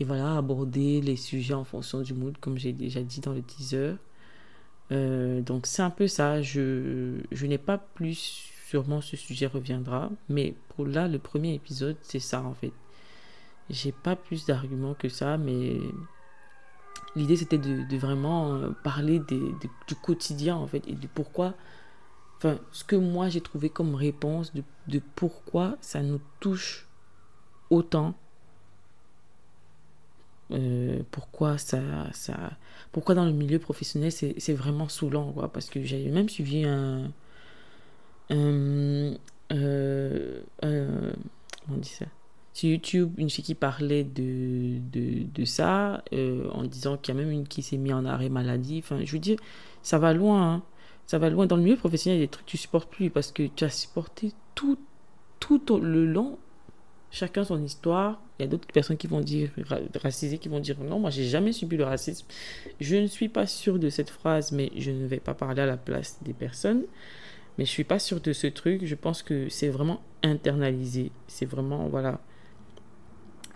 voilà, 0.00 0.38
aborder 0.38 1.02
les 1.02 1.16
sujets 1.16 1.54
en 1.54 1.64
fonction 1.64 2.00
du 2.00 2.14
mood, 2.14 2.36
comme 2.38 2.56
j'ai 2.58 2.72
déjà 2.72 3.02
dit 3.02 3.20
dans 3.20 3.34
le 3.34 3.42
teaser. 3.42 3.94
Euh, 4.92 5.42
donc 5.42 5.66
c'est 5.66 5.82
un 5.82 5.90
peu 5.90 6.06
ça. 6.08 6.40
Je, 6.42 7.18
je 7.30 7.46
n'ai 7.46 7.58
pas 7.58 7.78
plus, 7.78 8.50
sûrement 8.70 9.00
ce 9.00 9.16
sujet 9.16 9.46
reviendra. 9.46 10.10
Mais 10.28 10.54
pour 10.68 10.86
là, 10.86 11.08
le 11.08 11.18
premier 11.18 11.54
épisode, 11.54 11.96
c'est 12.02 12.20
ça 12.20 12.42
en 12.42 12.54
fait. 12.54 12.72
J'ai 13.68 13.92
pas 13.92 14.16
plus 14.16 14.46
d'arguments 14.46 14.94
que 14.94 15.08
ça, 15.08 15.36
mais 15.38 15.76
l'idée 17.16 17.36
c'était 17.36 17.58
de, 17.58 17.96
vraiment 17.96 18.54
euh, 18.54 18.70
parler 18.82 19.20
du 19.20 19.94
quotidien 20.02 20.56
en 20.56 20.66
fait 20.66 20.86
et 20.88 20.94
de 20.94 21.06
pourquoi. 21.06 21.54
Enfin, 22.36 22.58
ce 22.72 22.84
que 22.84 22.96
moi 22.96 23.28
j'ai 23.28 23.40
trouvé 23.40 23.68
comme 23.68 23.94
réponse 23.94 24.52
de, 24.54 25.00
pourquoi 25.14 25.76
ça 25.80 26.02
nous 26.02 26.20
touche 26.40 26.88
autant 27.68 28.14
euh, 30.52 31.02
pourquoi 31.12 31.58
ça, 31.58 31.80
ça, 32.12 32.34
pourquoi 32.90 33.14
dans 33.14 33.24
le 33.24 33.32
milieu 33.32 33.60
professionnel 33.60 34.10
c'est 34.10 34.52
vraiment 34.52 34.88
saoulant, 34.88 35.30
quoi, 35.32 35.52
parce 35.52 35.70
que 35.70 35.84
j'avais 35.84 36.08
même 36.08 36.28
suivi 36.28 36.64
un, 36.64 37.12
un, 38.30 39.14
euh, 39.52 40.42
on 40.62 41.76
dit 41.76 41.88
ça, 41.88 42.06
sur 42.52 42.68
YouTube, 42.68 43.14
une 43.18 43.30
fille 43.30 43.44
qui 43.44 43.54
parlait 43.54 44.04
de, 44.04 44.78
de, 44.92 45.24
de 45.32 45.44
ça, 45.44 46.02
euh, 46.12 46.48
en 46.50 46.64
disant 46.64 46.96
qu'il 46.96 47.14
y 47.14 47.18
a 47.18 47.20
même 47.20 47.30
une 47.30 47.46
qui 47.46 47.62
s'est 47.62 47.76
mise 47.76 47.92
en 47.92 48.04
arrêt 48.04 48.28
maladie, 48.28 48.80
enfin, 48.82 49.00
je 49.04 49.12
veux 49.12 49.18
dire, 49.18 49.38
ça 49.82 49.98
va 49.98 50.12
loin, 50.12 50.54
hein. 50.54 50.62
ça 51.06 51.18
va 51.18 51.30
loin, 51.30 51.46
dans 51.46 51.56
le 51.56 51.62
milieu 51.62 51.76
professionnel, 51.76 52.18
il 52.18 52.20
y 52.20 52.24
a 52.24 52.26
des 52.26 52.30
trucs 52.30 52.46
que 52.46 52.50
tu 52.50 52.56
supportes 52.56 52.90
plus, 52.90 53.10
parce 53.10 53.32
que 53.32 53.44
tu 53.44 53.64
as 53.64 53.70
supporté 53.70 54.32
tout, 54.54 54.78
tout 55.38 55.62
le 55.80 56.06
long 56.06 56.38
chacun 57.10 57.44
son 57.44 57.62
histoire. 57.62 58.20
Il 58.38 58.42
y 58.42 58.44
a 58.44 58.48
d'autres 58.48 58.66
personnes 58.72 58.96
qui 58.96 59.06
vont 59.06 59.20
dire 59.20 59.50
racisées, 60.00 60.38
qui 60.38 60.48
vont 60.48 60.60
dire 60.60 60.78
non, 60.80 60.98
moi 60.98 61.10
j'ai 61.10 61.24
jamais 61.24 61.52
subi 61.52 61.76
le 61.76 61.84
racisme. 61.84 62.26
Je 62.80 62.96
ne 62.96 63.06
suis 63.06 63.28
pas 63.28 63.46
sûr 63.46 63.78
de 63.78 63.90
cette 63.90 64.10
phrase, 64.10 64.52
mais 64.52 64.70
je 64.76 64.90
ne 64.90 65.06
vais 65.06 65.20
pas 65.20 65.34
parler 65.34 65.62
à 65.62 65.66
la 65.66 65.76
place 65.76 66.18
des 66.22 66.32
personnes. 66.32 66.84
Mais 67.58 67.64
je 67.64 67.70
suis 67.70 67.84
pas 67.84 67.98
sûr 67.98 68.20
de 68.20 68.32
ce 68.32 68.46
truc. 68.46 68.84
Je 68.86 68.94
pense 68.94 69.22
que 69.22 69.48
c'est 69.48 69.68
vraiment 69.68 70.00
internalisé. 70.22 71.12
C'est 71.26 71.46
vraiment 71.46 71.88
voilà. 71.88 72.20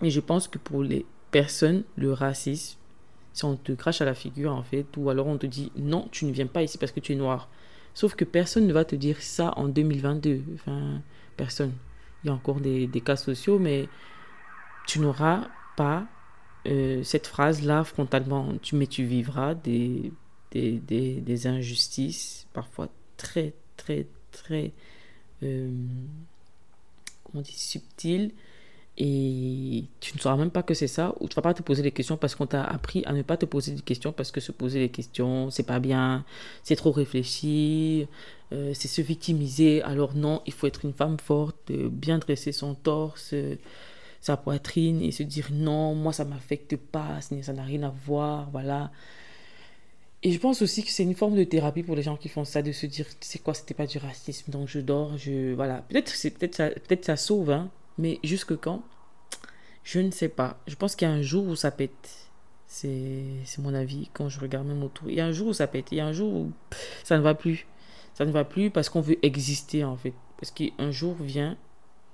Et 0.02 0.10
je 0.10 0.20
pense 0.20 0.48
que 0.48 0.58
pour 0.58 0.82
les 0.82 1.06
personnes, 1.30 1.84
le 1.96 2.12
racisme, 2.12 2.78
si 3.32 3.44
on 3.44 3.56
te 3.56 3.72
crache 3.72 4.00
à 4.00 4.04
la 4.04 4.14
figure 4.14 4.52
en 4.52 4.62
fait, 4.62 4.86
ou 4.96 5.10
alors 5.10 5.26
on 5.26 5.36
te 5.36 5.46
dit 5.46 5.72
non, 5.76 6.08
tu 6.12 6.24
ne 6.24 6.32
viens 6.32 6.46
pas 6.46 6.62
ici 6.62 6.78
parce 6.78 6.92
que 6.92 7.00
tu 7.00 7.12
es 7.12 7.16
noir. 7.16 7.48
Sauf 7.94 8.14
que 8.14 8.24
personne 8.24 8.66
ne 8.66 8.72
va 8.72 8.84
te 8.84 8.96
dire 8.96 9.20
ça 9.22 9.52
en 9.56 9.68
2022. 9.68 10.42
Enfin, 10.54 11.00
personne. 11.36 11.72
il 12.22 12.28
y 12.28 12.30
a 12.30 12.34
encore 12.34 12.60
des, 12.60 12.86
des 12.86 13.00
cas 13.00 13.16
sociaux, 13.16 13.58
mais 13.58 13.88
tu 14.86 14.98
n'auras 15.00 15.48
pas 15.76 16.06
euh, 16.66 17.02
cette 17.02 17.26
phrase-là 17.26 17.84
frontalement. 17.84 18.52
Mais 18.72 18.86
tu 18.86 19.04
vivras 19.04 19.54
des, 19.54 20.12
des, 20.50 20.78
des, 20.78 21.20
des 21.20 21.46
injustices, 21.46 22.46
parfois 22.52 22.88
très, 23.16 23.54
très, 23.76 24.06
très, 24.32 24.72
euh, 25.42 25.70
comment 27.24 27.40
on 27.40 27.42
dit, 27.42 27.58
subtiles, 27.58 28.32
et 28.96 29.84
tu 30.00 30.14
ne 30.14 30.20
sauras 30.20 30.36
même 30.36 30.50
pas 30.50 30.62
que 30.62 30.72
c'est 30.74 30.86
ça, 30.86 31.14
ou 31.20 31.28
tu 31.28 31.34
vas 31.34 31.42
pas 31.42 31.54
te 31.54 31.62
poser 31.62 31.82
des 31.82 31.90
questions 31.90 32.16
parce 32.16 32.34
qu'on 32.36 32.46
t'a 32.46 32.62
appris 32.62 33.02
à 33.06 33.12
ne 33.12 33.22
pas 33.22 33.36
te 33.36 33.44
poser 33.44 33.72
des 33.72 33.82
questions 33.82 34.12
parce 34.12 34.30
que 34.30 34.40
se 34.40 34.52
poser 34.52 34.78
des 34.78 34.88
questions, 34.88 35.50
c'est 35.50 35.64
pas 35.64 35.80
bien, 35.80 36.24
c'est 36.62 36.76
trop 36.76 36.92
réfléchi, 36.92 38.06
euh, 38.52 38.72
c'est 38.74 38.88
se 38.88 39.02
victimiser. 39.02 39.82
Alors 39.82 40.14
non, 40.14 40.42
il 40.46 40.52
faut 40.52 40.68
être 40.68 40.84
une 40.84 40.92
femme 40.92 41.18
forte, 41.18 41.72
bien 41.72 42.18
dresser 42.18 42.52
son 42.52 42.74
torse, 42.74 43.34
sa 44.20 44.36
poitrine 44.36 45.02
et 45.02 45.10
se 45.10 45.24
dire 45.24 45.48
non, 45.52 45.94
moi 45.96 46.12
ça 46.12 46.24
m'affecte 46.24 46.76
pas, 46.76 47.20
ça 47.20 47.52
n'a 47.52 47.64
rien 47.64 47.82
à 47.82 47.92
voir, 48.06 48.48
voilà. 48.52 48.92
Et 50.22 50.30
je 50.30 50.38
pense 50.38 50.62
aussi 50.62 50.84
que 50.84 50.90
c'est 50.90 51.02
une 51.02 51.14
forme 51.14 51.36
de 51.36 51.44
thérapie 51.44 51.82
pour 51.82 51.96
les 51.96 52.02
gens 52.02 52.16
qui 52.16 52.28
font 52.28 52.44
ça, 52.44 52.62
de 52.62 52.72
se 52.72 52.86
dire 52.86 53.06
c'est 53.20 53.40
quoi, 53.42 53.54
c'était 53.54 53.74
pas 53.74 53.86
du 53.86 53.98
racisme, 53.98 54.52
donc 54.52 54.68
je 54.68 54.78
dors, 54.78 55.18
je 55.18 55.52
voilà. 55.52 55.82
Peut-être 55.88 56.08
c'est 56.08 56.30
peut-être 56.30 56.54
ça, 56.54 56.70
peut-être 56.70 57.04
ça 57.04 57.16
sauve, 57.16 57.50
hein, 57.50 57.70
mais 57.98 58.20
jusque 58.24 58.56
quand? 58.56 58.82
Je 59.82 60.00
ne 60.00 60.10
sais 60.10 60.28
pas. 60.28 60.58
Je 60.66 60.74
pense 60.74 60.96
qu'il 60.96 61.06
y 61.06 61.10
a 61.10 61.14
un 61.14 61.22
jour 61.22 61.46
où 61.46 61.56
ça 61.56 61.70
pète. 61.70 62.28
C'est 62.66 63.58
mon 63.58 63.74
avis 63.74 64.10
quand 64.12 64.28
je 64.28 64.40
regarde 64.40 64.66
même 64.66 64.82
autour. 64.82 65.08
Il 65.08 65.14
y 65.14 65.20
a 65.20 65.26
un 65.26 65.32
jour 65.32 65.48
où 65.48 65.52
ça 65.52 65.66
pète. 65.66 65.92
Il 65.92 65.98
y 65.98 66.00
a 66.00 66.06
un 66.06 66.12
jour 66.12 66.32
où 66.32 66.52
ça 67.04 67.16
ne 67.16 67.22
va 67.22 67.34
plus. 67.34 67.66
Ça 68.14 68.24
ne 68.24 68.32
va 68.32 68.44
plus 68.44 68.70
parce 68.70 68.88
qu'on 68.88 69.00
veut 69.00 69.18
exister 69.24 69.84
en 69.84 69.96
fait. 69.96 70.14
Parce 70.38 70.50
qu'un 70.50 70.90
jour 70.90 71.14
vient 71.14 71.56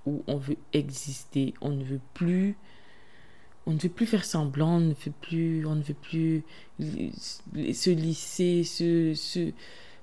où 0.06 0.22
on 0.26 0.36
veut 0.36 0.56
exister. 0.72 1.54
On 1.60 1.70
ne 1.70 1.84
veut 1.84 2.00
plus. 2.14 2.56
On 3.66 3.72
ne 3.72 3.78
veut 3.78 3.88
plus 3.88 4.06
faire 4.06 4.24
semblant, 4.24 4.76
on 4.76 4.80
ne 4.80 4.94
veut 4.94 5.12
plus, 5.20 5.66
on 5.66 5.76
ne 5.76 5.82
veut 5.82 5.94
plus 5.94 6.44
se 6.80 7.90
lisser, 7.90 8.64
se, 8.64 9.52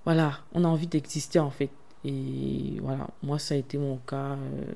voilà, 0.06 0.40
on 0.54 0.63
a 0.63 0.68
envie 0.68 0.88
d'exister 0.88 1.40
en 1.40 1.50
fait. 1.50 1.72
Et 2.06 2.78
voilà, 2.82 3.10
moi 3.24 3.40
ça 3.40 3.56
a 3.56 3.58
été 3.58 3.78
mon 3.78 3.98
cas. 3.98 4.38
Euh, 4.38 4.74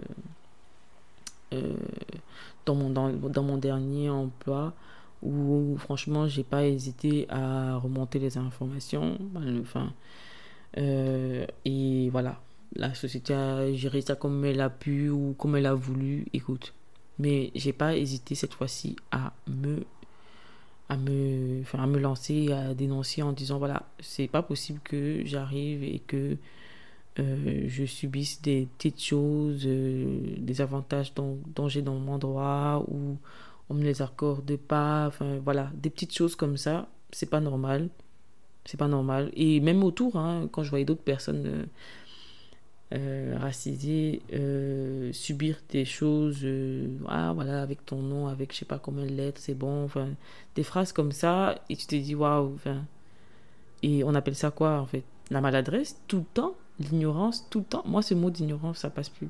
euh, 1.54 1.76
dans, 2.66 2.76
mon, 2.76 2.90
dans, 2.90 3.10
dans, 3.10 3.44
mon 3.44 3.58
dernier 3.58 4.10
emploi 4.10 4.74
où, 5.24 5.76
franchement 5.78 6.28
j'ai 6.28 6.44
pas 6.44 6.66
hésité 6.66 7.28
à 7.30 7.78
remonter 7.78 8.20
les 8.20 8.38
informations 8.38 9.18
enfin 9.62 9.94
euh, 10.78 11.46
et 11.66 12.10
voilà. 12.10 12.42
La 12.76 12.94
société 12.94 13.34
a 13.34 13.72
géré 13.74 14.02
ça 14.02 14.16
comme 14.16 14.46
elle 14.46 14.62
a 14.62 14.70
pu 14.70 15.10
ou 15.10 15.36
comme 15.38 15.56
elle 15.58 15.66
a 15.66 15.74
voulu 15.74 16.26
écoute. 16.34 16.74
Mais 17.20 17.52
j'ai 17.56 17.74
pas 17.74 17.96
hésité 17.98 18.36
cette 18.36 18.54
fois-ci 18.54 18.96
à 19.12 19.34
me 19.48 19.84
à 20.90 20.98
me 20.98 21.62
enfin, 21.62 21.84
à 21.84 21.88
me 21.88 22.00
lancer 22.00 22.52
à 22.52 22.74
dénoncer 22.74 23.22
en 23.22 23.32
disant 23.34 23.60
voilà 23.60 23.84
c'est 24.00 24.28
pas 24.28 24.42
possible 24.42 24.80
que 24.84 25.22
j'arrive 25.26 25.84
et 25.84 26.00
que 26.00 26.38
euh, 27.19 27.65
je 27.67 27.84
subisse 27.84 28.41
des 28.41 28.69
petites 28.78 29.02
choses, 29.02 29.63
euh, 29.65 30.36
des 30.38 30.62
avantages 30.62 31.13
dont, 31.13 31.67
j'ai 31.67 31.82
dans 31.82 31.95
mon 31.95 32.13
endroit 32.13 32.86
ou 32.88 33.17
on 33.69 33.74
me 33.74 33.84
les 33.84 34.02
accorde 34.02 34.56
pas. 34.58 35.08
Enfin, 35.08 35.39
voilà, 35.43 35.71
des 35.76 35.89
petites 35.89 36.15
choses 36.15 36.36
comme 36.36 36.58
ça, 36.58 36.88
c'est 37.12 37.30
pas 37.30 37.41
normal. 37.41 37.89
C'est 38.65 38.78
pas 38.78 38.88
normal. 38.88 39.32
Et 39.36 39.60
même 39.60 39.84
autour, 39.84 40.17
hein, 40.17 40.47
quand 40.52 40.63
je 40.63 40.69
voyais 40.69 40.86
d'autres 40.86 41.04
personnes 41.04 41.67
euh, 42.93 43.38
racisées 43.39 44.21
subir 45.13 45.58
des 45.69 45.86
choses, 45.86 46.45
ah 47.08 47.34
voilà, 47.34 47.62
avec 47.62 47.86
ton 47.86 48.02
nom, 48.02 48.28
avec 48.28 48.54
je 48.54 48.60
sais 48.60 48.65
pas 48.65 48.80
combien 48.80 49.06
de 49.06 49.12
lettres, 49.12 49.41
c'est 49.41 49.56
bon. 49.56 49.84
Enfin, 49.84 50.10
des 50.56 50.63
phrases 50.63 50.93
comme 50.93 51.12
ça, 51.12 51.56
et 51.69 51.76
tu 51.76 51.88
te 51.88 51.95
dis 51.95 52.15
waouh. 52.15 52.58
Et 53.84 54.04
on 54.04 54.13
appelle 54.15 54.36
ça 54.36 54.52
quoi 54.52 54.80
en 54.80 54.86
fait? 54.86 55.04
La 55.32 55.41
maladresse 55.41 56.00
tout 56.08 56.19
le 56.19 56.26
temps? 56.34 56.56
L'ignorance 56.82 57.48
tout 57.50 57.60
le 57.60 57.65
temps. 57.65 57.84
Moi, 57.86 58.02
ce 58.02 58.13
mot 58.13 58.30
d'ignorance, 58.30 58.80
ça 58.80 58.89
passe 58.89 59.10
plus. 59.10 59.30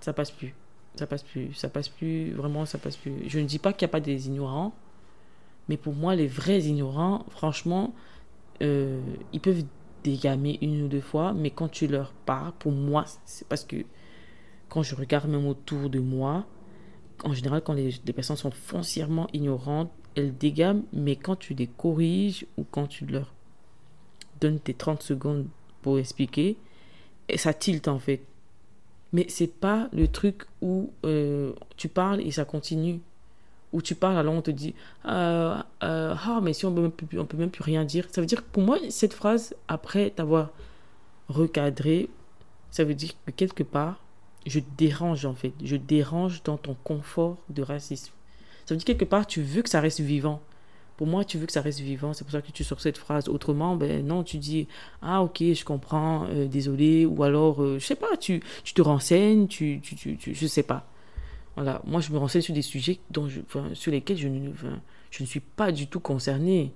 Ça 0.00 0.12
passe 0.12 0.30
plus. 0.30 0.54
Ça 0.94 1.06
passe 1.06 1.22
plus. 1.22 1.52
Ça 1.54 1.68
passe 1.68 1.88
plus. 1.88 2.32
Vraiment, 2.32 2.66
ça 2.66 2.78
passe 2.78 2.96
plus. 2.96 3.28
Je 3.28 3.38
ne 3.38 3.44
dis 3.44 3.58
pas 3.58 3.72
qu'il 3.72 3.86
n'y 3.86 3.90
a 3.90 3.92
pas 3.92 4.00
des 4.00 4.26
ignorants, 4.26 4.72
mais 5.68 5.76
pour 5.76 5.94
moi, 5.94 6.14
les 6.14 6.26
vrais 6.26 6.60
ignorants, 6.60 7.24
franchement, 7.30 7.94
euh, 8.62 9.00
ils 9.32 9.40
peuvent 9.40 9.64
dégamer 10.04 10.58
une 10.62 10.82
ou 10.82 10.88
deux 10.88 11.00
fois, 11.00 11.32
mais 11.34 11.50
quand 11.50 11.68
tu 11.68 11.86
leur 11.86 12.12
parles, 12.12 12.52
pour 12.58 12.72
moi, 12.72 13.04
c'est 13.24 13.46
parce 13.48 13.64
que 13.64 13.84
quand 14.68 14.82
je 14.82 14.94
regarde 14.94 15.28
même 15.28 15.46
autour 15.46 15.90
de 15.90 15.98
moi, 15.98 16.46
en 17.24 17.34
général, 17.34 17.62
quand 17.62 17.72
les, 17.72 17.94
les 18.04 18.12
personnes 18.12 18.36
sont 18.36 18.50
foncièrement 18.50 19.26
ignorantes, 19.32 19.90
elles 20.14 20.36
dégament, 20.36 20.82
mais 20.92 21.16
quand 21.16 21.36
tu 21.36 21.54
les 21.54 21.66
corriges 21.66 22.46
ou 22.56 22.64
quand 22.70 22.86
tu 22.86 23.06
leur 23.06 23.32
donnes 24.40 24.60
tes 24.60 24.74
30 24.74 25.02
secondes 25.02 25.46
pour 25.82 25.98
expliquer. 25.98 26.56
Et 27.28 27.38
ça 27.38 27.52
tilte 27.52 27.88
en 27.88 27.98
fait. 27.98 28.22
Mais 29.12 29.26
c'est 29.28 29.46
pas 29.46 29.88
le 29.92 30.08
truc 30.08 30.44
où 30.60 30.92
euh, 31.04 31.52
tu 31.76 31.88
parles 31.88 32.20
et 32.20 32.30
ça 32.30 32.44
continue. 32.44 33.00
Où 33.72 33.82
tu 33.82 33.94
parles, 33.94 34.16
alors 34.16 34.32
on 34.34 34.40
te 34.40 34.50
dit 34.50 34.74
euh, 35.06 35.56
euh, 35.82 36.14
Ah, 36.24 36.40
mais 36.42 36.54
si 36.54 36.64
on 36.64 36.74
peut, 36.74 36.88
plus, 36.88 37.18
on 37.18 37.26
peut 37.26 37.36
même 37.36 37.50
plus 37.50 37.62
rien 37.62 37.84
dire. 37.84 38.06
Ça 38.10 38.20
veut 38.20 38.26
dire 38.26 38.42
que 38.42 38.50
pour 38.50 38.62
moi, 38.62 38.78
cette 38.90 39.12
phrase, 39.12 39.54
après 39.68 40.10
t'avoir 40.10 40.50
recadré, 41.28 42.08
ça 42.70 42.84
veut 42.84 42.94
dire 42.94 43.10
que 43.26 43.30
quelque 43.30 43.62
part, 43.62 44.02
je 44.46 44.60
dérange 44.76 45.26
en 45.26 45.34
fait. 45.34 45.52
Je 45.62 45.76
dérange 45.76 46.42
dans 46.42 46.56
ton 46.56 46.74
confort 46.82 47.36
de 47.50 47.62
racisme. 47.62 48.12
Ça 48.64 48.74
veut 48.74 48.78
dire 48.78 48.86
quelque 48.86 49.04
part, 49.04 49.26
tu 49.26 49.42
veux 49.42 49.62
que 49.62 49.70
ça 49.70 49.80
reste 49.80 50.00
vivant. 50.00 50.42
Pour 50.98 51.06
moi, 51.06 51.24
tu 51.24 51.38
veux 51.38 51.46
que 51.46 51.52
ça 51.52 51.60
reste 51.60 51.78
vivant, 51.78 52.12
c'est 52.12 52.24
pour 52.24 52.32
ça 52.32 52.42
que 52.42 52.50
tu 52.50 52.64
sors 52.64 52.80
cette 52.80 52.98
phrase. 52.98 53.28
Autrement, 53.28 53.76
ben 53.76 54.04
non, 54.04 54.24
tu 54.24 54.36
dis 54.36 54.66
ah 55.00 55.22
ok, 55.22 55.38
je 55.54 55.64
comprends, 55.64 56.26
euh, 56.26 56.48
désolé, 56.48 57.06
ou 57.06 57.22
alors 57.22 57.62
euh, 57.62 57.78
je 57.78 57.86
sais 57.86 57.94
pas, 57.94 58.16
tu, 58.18 58.42
tu 58.64 58.74
te 58.74 58.82
renseignes, 58.82 59.46
tu, 59.46 59.78
tu, 59.80 59.94
tu, 59.94 60.16
tu, 60.16 60.34
je 60.34 60.46
sais 60.48 60.64
pas. 60.64 60.90
Voilà, 61.54 61.80
moi 61.86 62.00
je 62.00 62.12
me 62.12 62.18
renseigne 62.18 62.42
sur 62.42 62.52
des 62.52 62.62
sujets 62.62 62.98
dont 63.12 63.28
je, 63.28 63.40
sur 63.74 63.92
lesquels 63.92 64.18
je 64.18 64.26
ne, 64.26 64.50
je 65.10 65.22
ne 65.22 65.26
suis 65.26 65.40
pas 65.40 65.70
du 65.70 65.86
tout 65.86 66.00
concernée. 66.00 66.72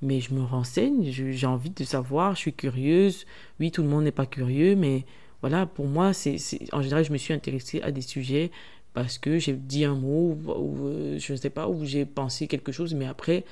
Mais 0.00 0.20
je 0.20 0.32
me 0.32 0.42
renseigne, 0.42 1.10
j'ai 1.10 1.46
envie 1.46 1.70
de 1.70 1.84
savoir, 1.84 2.36
je 2.36 2.38
suis 2.38 2.52
curieuse. 2.54 3.26
Oui, 3.60 3.70
tout 3.72 3.82
le 3.82 3.88
monde 3.88 4.04
n'est 4.04 4.12
pas 4.12 4.26
curieux, 4.26 4.76
mais 4.76 5.04
voilà, 5.40 5.66
pour 5.66 5.86
moi, 5.86 6.12
c'est 6.12 6.38
en 6.72 6.82
général, 6.82 7.04
je 7.04 7.12
me 7.12 7.18
suis 7.18 7.34
intéressée 7.34 7.82
à 7.82 7.90
des 7.90 8.00
sujets 8.00 8.50
parce 8.94 9.18
que 9.18 9.38
j'ai 9.38 9.52
dit 9.52 9.84
un 9.84 9.94
mot 9.94 10.36
ou, 10.44 10.86
euh, 10.88 11.18
je 11.18 11.32
ne 11.32 11.36
sais 11.36 11.50
pas, 11.50 11.68
ou 11.68 11.84
j'ai 11.84 12.04
pensé 12.04 12.46
quelque 12.46 12.72
chose, 12.72 12.94
mais 12.94 13.06
après, 13.06 13.44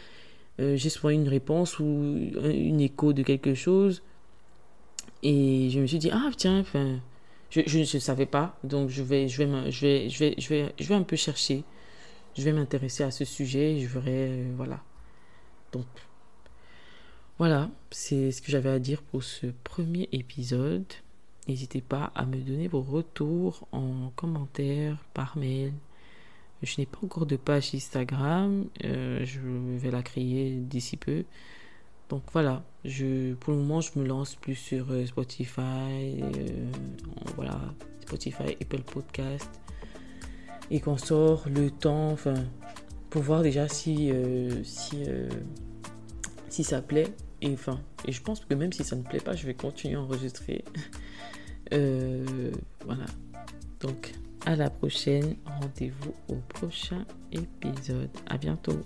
euh, 0.60 0.76
j'ai 0.76 0.88
soit 0.90 1.12
une 1.12 1.28
réponse 1.28 1.78
ou 1.78 1.84
une 1.84 2.80
écho 2.80 3.12
de 3.12 3.22
quelque 3.22 3.54
chose. 3.54 4.02
Et 5.22 5.70
je 5.70 5.80
me 5.80 5.86
suis 5.86 5.98
dit, 5.98 6.10
ah 6.12 6.30
tiens, 6.36 6.64
je 7.50 7.78
ne 7.78 7.84
savais 7.84 8.26
pas, 8.26 8.58
donc 8.64 8.90
je 8.90 9.02
vais, 9.02 9.28
je, 9.28 9.42
vais, 9.42 9.70
je, 9.70 9.86
vais, 9.86 10.08
je, 10.08 10.18
vais, 10.18 10.34
je, 10.38 10.48
vais, 10.48 10.74
je 10.78 10.88
vais 10.88 10.94
un 10.94 11.02
peu 11.02 11.16
chercher, 11.16 11.64
je 12.36 12.42
vais 12.42 12.52
m'intéresser 12.52 13.02
à 13.04 13.10
ce 13.10 13.24
sujet, 13.24 13.80
je 13.80 13.86
verrai, 13.86 14.28
euh, 14.30 14.52
voilà. 14.56 14.82
Donc, 15.72 15.86
voilà, 17.38 17.70
c'est 17.90 18.30
ce 18.30 18.40
que 18.40 18.50
j'avais 18.50 18.70
à 18.70 18.78
dire 18.78 19.02
pour 19.02 19.22
ce 19.22 19.46
premier 19.64 20.08
épisode. 20.12 20.86
N'hésitez 21.48 21.80
pas 21.80 22.10
à 22.16 22.26
me 22.26 22.36
donner 22.38 22.66
vos 22.66 22.82
retours 22.82 23.68
en 23.70 24.10
commentaire, 24.16 24.98
par 25.14 25.36
mail. 25.38 25.72
Je 26.62 26.74
n'ai 26.78 26.86
pas 26.86 26.98
encore 27.04 27.26
de 27.26 27.36
page 27.36 27.74
Instagram. 27.74 28.66
Euh, 28.84 29.24
je 29.24 29.40
vais 29.78 29.90
la 29.90 30.02
créer 30.02 30.56
d'ici 30.56 30.96
peu. 30.96 31.24
Donc 32.08 32.22
voilà, 32.32 32.64
je, 32.84 33.34
pour 33.34 33.52
le 33.52 33.60
moment, 33.60 33.80
je 33.80 33.98
me 33.98 34.06
lance 34.06 34.36
plus 34.36 34.54
sur 34.54 34.90
euh, 34.90 35.06
Spotify, 35.06 36.20
euh, 36.22 36.70
voilà, 37.34 37.60
Spotify, 38.00 38.56
Apple 38.60 38.82
Podcast, 38.82 39.50
et 40.70 40.80
qu'on 40.80 40.96
sort 40.96 41.48
le 41.48 41.70
temps, 41.70 42.10
enfin, 42.10 42.44
pour 43.10 43.22
voir 43.22 43.42
déjà 43.42 43.68
si, 43.68 44.12
si, 44.62 45.04
si 46.48 46.64
ça 46.64 46.80
plaît. 46.80 47.12
Et 47.42 47.52
enfin, 47.52 47.80
et 48.04 48.12
je 48.12 48.22
pense 48.22 48.40
que 48.40 48.54
même 48.54 48.72
si 48.72 48.84
ça 48.84 48.96
ne 48.96 49.02
plaît 49.02 49.20
pas, 49.20 49.34
je 49.34 49.46
vais 49.46 49.54
continuer 49.54 49.96
à 49.96 50.00
enregistrer. 50.00 50.64
Euh, 51.72 52.50
voilà. 52.84 53.06
Donc, 53.80 54.14
à 54.44 54.56
la 54.56 54.70
prochaine. 54.70 55.36
Rendez-vous 55.44 56.14
au 56.28 56.36
prochain 56.48 57.04
épisode. 57.32 58.10
À 58.26 58.38
bientôt. 58.38 58.80